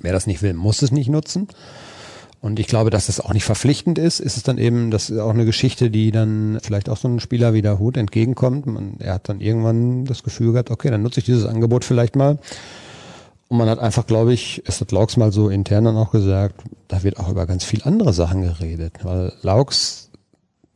[0.00, 1.48] Wer das nicht will, muss es nicht nutzen.
[2.44, 4.20] Und ich glaube, dass das auch nicht verpflichtend ist.
[4.20, 7.18] Ist es dann eben, das ist auch eine Geschichte, die dann vielleicht auch so einem
[7.18, 8.66] Spieler wie der Hut entgegenkommt.
[8.66, 12.16] Man, er hat dann irgendwann das Gefühl gehabt, okay, dann nutze ich dieses Angebot vielleicht
[12.16, 12.38] mal.
[13.48, 16.56] Und man hat einfach, glaube ich, es hat Laux mal so intern dann auch gesagt,
[16.88, 18.92] da wird auch über ganz viel andere Sachen geredet.
[19.04, 20.10] Weil Laux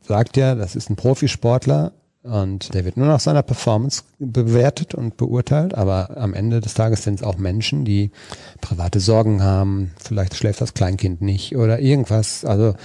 [0.01, 1.91] sagt ja, das ist ein Profisportler,
[2.29, 7.03] und der wird nur nach seiner Performance bewertet und beurteilt, aber am Ende des Tages
[7.03, 8.11] sind es auch Menschen, die
[8.61, 12.45] private Sorgen haben, vielleicht schläft das Kleinkind nicht oder irgendwas.
[12.45, 12.75] Also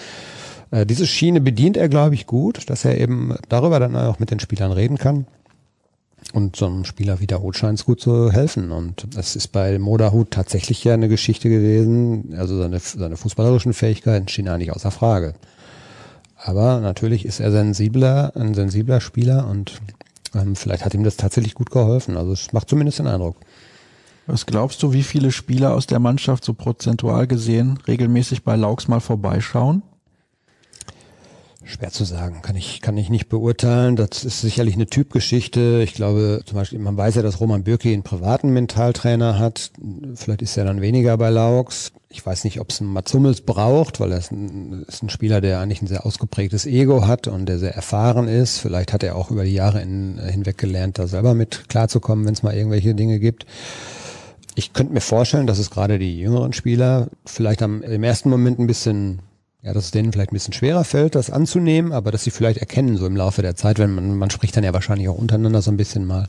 [0.71, 4.31] äh, diese Schiene bedient er, glaube ich, gut, dass er eben darüber dann auch mit
[4.31, 5.27] den Spielern reden kann.
[6.33, 8.73] Und so einem Spieler wie der Hut scheint es gut zu helfen.
[8.73, 12.35] Und es ist bei Moderhut tatsächlich ja eine Geschichte gewesen.
[12.37, 15.35] Also seine, seine fußballerischen Fähigkeiten stehen eigentlich außer Frage.
[16.47, 19.81] Aber natürlich ist er sensibler, ein sensibler Spieler und
[20.35, 22.19] ähm, vielleicht hat ihm das tatsächlich gut geholfen.
[22.19, 23.37] Also es macht zumindest den Eindruck.
[24.27, 28.89] Was glaubst du, wie viele Spieler aus der Mannschaft so prozentual gesehen regelmäßig bei Laux
[28.89, 29.83] mal vorbeischauen?
[31.65, 33.97] Schwer zu sagen, kann ich, kann ich nicht beurteilen.
[33.97, 35.81] Das ist sicherlich eine Typgeschichte.
[35.83, 39.71] Ich glaube, zum Beispiel, man weiß ja, dass Roman Bürki einen privaten Mentaltrainer hat.
[40.15, 41.93] Vielleicht ist er dann weniger bei Laux.
[42.11, 45.09] Ich weiß nicht, ob es einen Mats Hummels braucht, weil er ist ein, ist ein,
[45.09, 48.59] Spieler, der eigentlich ein sehr ausgeprägtes Ego hat und der sehr erfahren ist.
[48.59, 52.35] Vielleicht hat er auch über die Jahre in, hinweg gelernt, da selber mit klarzukommen, wenn
[52.35, 53.47] es mal irgendwelche Dinge gibt.
[54.55, 58.61] Ich könnte mir vorstellen, dass es gerade die jüngeren Spieler vielleicht am, im ersten Moment
[58.61, 59.21] ein bisschen
[59.65, 62.59] ja, dass es denen vielleicht ein bisschen schwerer fällt, das anzunehmen, aber dass sie vielleicht
[62.59, 65.63] erkennen, so im Laufe der Zeit, wenn man, man spricht dann ja wahrscheinlich auch untereinander
[65.63, 66.29] so ein bisschen mal.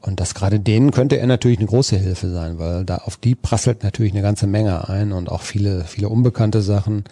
[0.00, 3.36] Und das gerade denen könnte er natürlich eine große Hilfe sein, weil da auf die
[3.36, 7.04] prasselt natürlich eine ganze Menge ein und auch viele, viele unbekannte Sachen.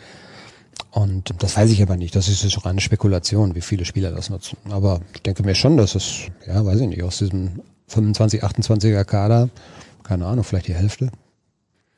[0.90, 2.16] Und das weiß ich aber nicht.
[2.16, 4.56] Das ist jetzt reine Spekulation, wie viele Spieler das nutzen.
[4.70, 9.04] Aber ich denke mir schon, dass es, ja, weiß ich nicht, aus diesem 25, 28er
[9.04, 9.50] Kader,
[10.02, 11.10] keine Ahnung, vielleicht die Hälfte.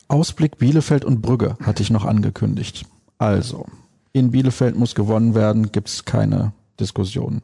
[0.09, 2.85] Ausblick Bielefeld und Brügge hatte ich noch angekündigt.
[3.21, 3.67] Also,
[4.15, 7.43] in Bielefeld muss gewonnen werden, gibt's keine Diskussion.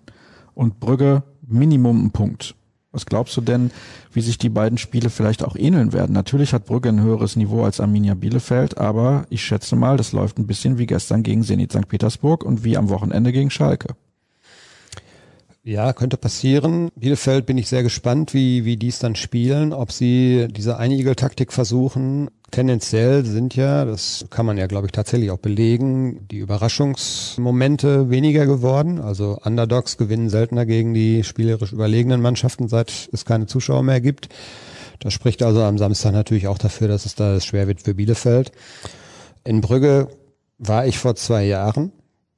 [0.55, 2.55] Und Brügge Minimum ein Punkt.
[2.93, 3.71] Was glaubst du denn,
[4.11, 6.15] wie sich die beiden Spiele vielleicht auch ähneln werden?
[6.15, 10.39] Natürlich hat Brügge ein höheres Niveau als Arminia Bielefeld, aber ich schätze mal, das läuft
[10.39, 11.89] ein bisschen wie gestern gegen Zenit St.
[11.89, 13.95] Petersburg und wie am Wochenende gegen Schalke.
[15.63, 16.91] Ja, könnte passieren.
[16.95, 21.53] Bielefeld bin ich sehr gespannt, wie, wie die es dann spielen, ob sie diese Einigel-Taktik
[21.53, 22.31] versuchen.
[22.51, 28.47] Tendenziell sind ja, das kann man ja, glaube ich, tatsächlich auch belegen, die Überraschungsmomente weniger
[28.47, 29.01] geworden.
[29.01, 34.29] Also Underdogs gewinnen seltener gegen die spielerisch überlegenen Mannschaften, seit es keine Zuschauer mehr gibt.
[35.01, 38.53] Das spricht also am Samstag natürlich auch dafür, dass es da schwer wird für Bielefeld.
[39.45, 40.09] In Brügge
[40.59, 41.93] war ich vor zwei Jahren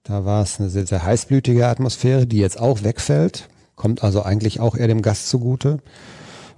[0.08, 4.58] da war es eine sehr, sehr heißblütige Atmosphäre, die jetzt auch wegfällt, kommt also eigentlich
[4.58, 5.80] auch eher dem Gast zugute.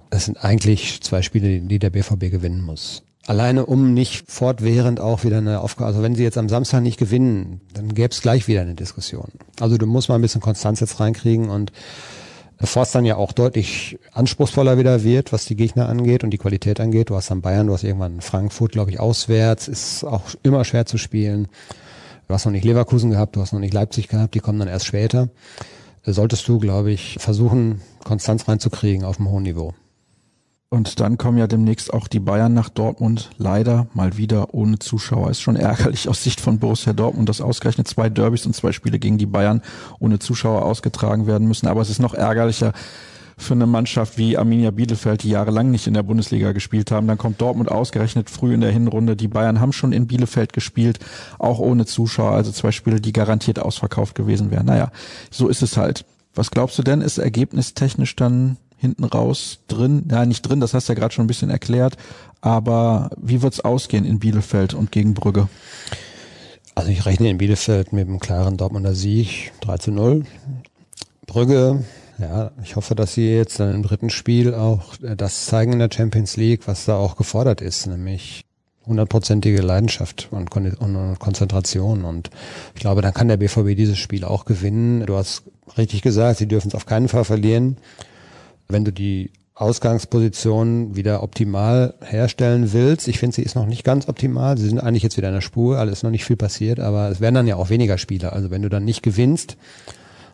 [0.09, 3.03] Es sind eigentlich zwei Spiele, die der BVB gewinnen muss.
[3.27, 6.97] Alleine um nicht fortwährend auch wieder eine Aufgabe, also wenn sie jetzt am Samstag nicht
[6.97, 9.31] gewinnen, dann gäbe es gleich wieder eine Diskussion.
[9.59, 11.71] Also du musst mal ein bisschen Konstanz jetzt reinkriegen und
[12.57, 16.39] bevor es dann ja auch deutlich anspruchsvoller wieder wird, was die Gegner angeht und die
[16.39, 17.11] Qualität angeht.
[17.11, 20.87] Du hast dann Bayern, du hast irgendwann Frankfurt, glaube ich, auswärts, ist auch immer schwer
[20.87, 21.47] zu spielen.
[22.27, 24.67] Du hast noch nicht Leverkusen gehabt, du hast noch nicht Leipzig gehabt, die kommen dann
[24.67, 25.29] erst später.
[26.03, 29.73] Solltest du, glaube ich, versuchen, Konstanz reinzukriegen auf einem hohen Niveau.
[30.73, 33.31] Und dann kommen ja demnächst auch die Bayern nach Dortmund.
[33.37, 35.29] Leider mal wieder ohne Zuschauer.
[35.29, 38.97] Ist schon ärgerlich aus Sicht von Borussia Dortmund, dass ausgerechnet zwei Derbys und zwei Spiele
[38.97, 39.61] gegen die Bayern
[39.99, 41.67] ohne Zuschauer ausgetragen werden müssen.
[41.67, 42.71] Aber es ist noch ärgerlicher
[43.37, 47.05] für eine Mannschaft wie Arminia Bielefeld, die jahrelang nicht in der Bundesliga gespielt haben.
[47.05, 49.17] Dann kommt Dortmund ausgerechnet früh in der Hinrunde.
[49.17, 50.99] Die Bayern haben schon in Bielefeld gespielt,
[51.37, 52.31] auch ohne Zuschauer.
[52.31, 54.67] Also zwei Spiele, die garantiert ausverkauft gewesen wären.
[54.67, 54.89] Naja,
[55.31, 56.05] so ist es halt.
[56.33, 60.07] Was glaubst du denn, ist ergebnistechnisch dann hinten raus drin?
[60.11, 61.95] Ja, nicht drin, das hast du ja gerade schon ein bisschen erklärt.
[62.41, 65.47] Aber wie wird's ausgehen in Bielefeld und gegen Brügge?
[66.73, 70.25] Also ich rechne in Bielefeld mit einem klaren Dortmunder Sieg 3 zu 0.
[71.27, 71.83] Brügge,
[72.17, 75.89] ja, ich hoffe, dass sie jetzt dann im dritten Spiel auch das zeigen in der
[75.93, 78.45] Champions League, was da auch gefordert ist, nämlich
[78.87, 82.03] hundertprozentige Leidenschaft und Konzentration.
[82.03, 82.31] Und
[82.73, 85.05] ich glaube, dann kann der BVB dieses Spiel auch gewinnen.
[85.05, 85.43] Du hast
[85.77, 87.77] richtig gesagt, sie dürfen es auf keinen Fall verlieren
[88.71, 93.07] wenn du die Ausgangsposition wieder optimal herstellen willst.
[93.07, 94.57] Ich finde, sie ist noch nicht ganz optimal.
[94.57, 97.09] Sie sind eigentlich jetzt wieder in der Spur, alles ist noch nicht viel passiert, aber
[97.09, 98.33] es werden dann ja auch weniger Spieler.
[98.33, 99.57] Also wenn du dann nicht gewinnst,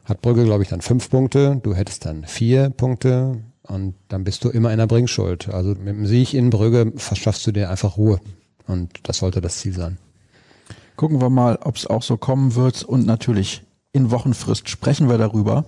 [0.06, 4.46] hat Brügge, glaube ich, dann fünf Punkte, du hättest dann vier Punkte und dann bist
[4.46, 5.50] du immer in der Bringschuld.
[5.50, 8.22] Also mit dem Sieg in Brügge verschaffst du dir einfach Ruhe
[8.66, 9.98] und das sollte das Ziel sein.
[10.96, 15.18] Gucken wir mal, ob es auch so kommen wird und natürlich in Wochenfrist sprechen wir
[15.18, 15.66] darüber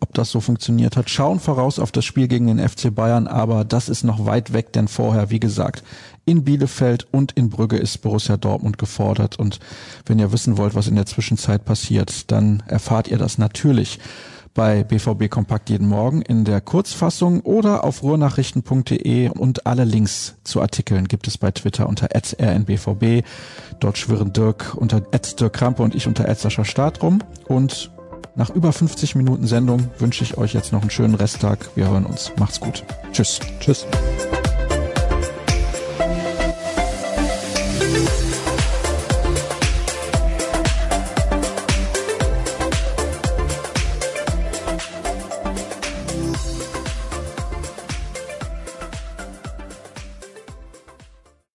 [0.00, 1.10] ob das so funktioniert hat.
[1.10, 4.72] Schauen voraus auf das Spiel gegen den FC Bayern, aber das ist noch weit weg,
[4.72, 5.82] denn vorher, wie gesagt,
[6.24, 9.38] in Bielefeld und in Brügge ist Borussia Dortmund gefordert.
[9.38, 9.58] Und
[10.06, 13.98] wenn ihr wissen wollt, was in der Zwischenzeit passiert, dann erfahrt ihr das natürlich
[14.54, 20.60] bei BVB Kompakt jeden Morgen in der Kurzfassung oder auf ruhrnachrichten.de und alle Links zu
[20.60, 23.22] Artikeln gibt es bei Twitter unter rnbvb.
[23.78, 27.90] Dort schwirren Dirk unter Dirk Krampe und ich unter Sascha Start rum und
[28.38, 31.58] nach über 50 Minuten Sendung wünsche ich euch jetzt noch einen schönen Resttag.
[31.74, 32.32] Wir hören uns.
[32.38, 32.84] Macht's gut.
[33.12, 33.40] Tschüss.
[33.58, 33.84] Tschüss.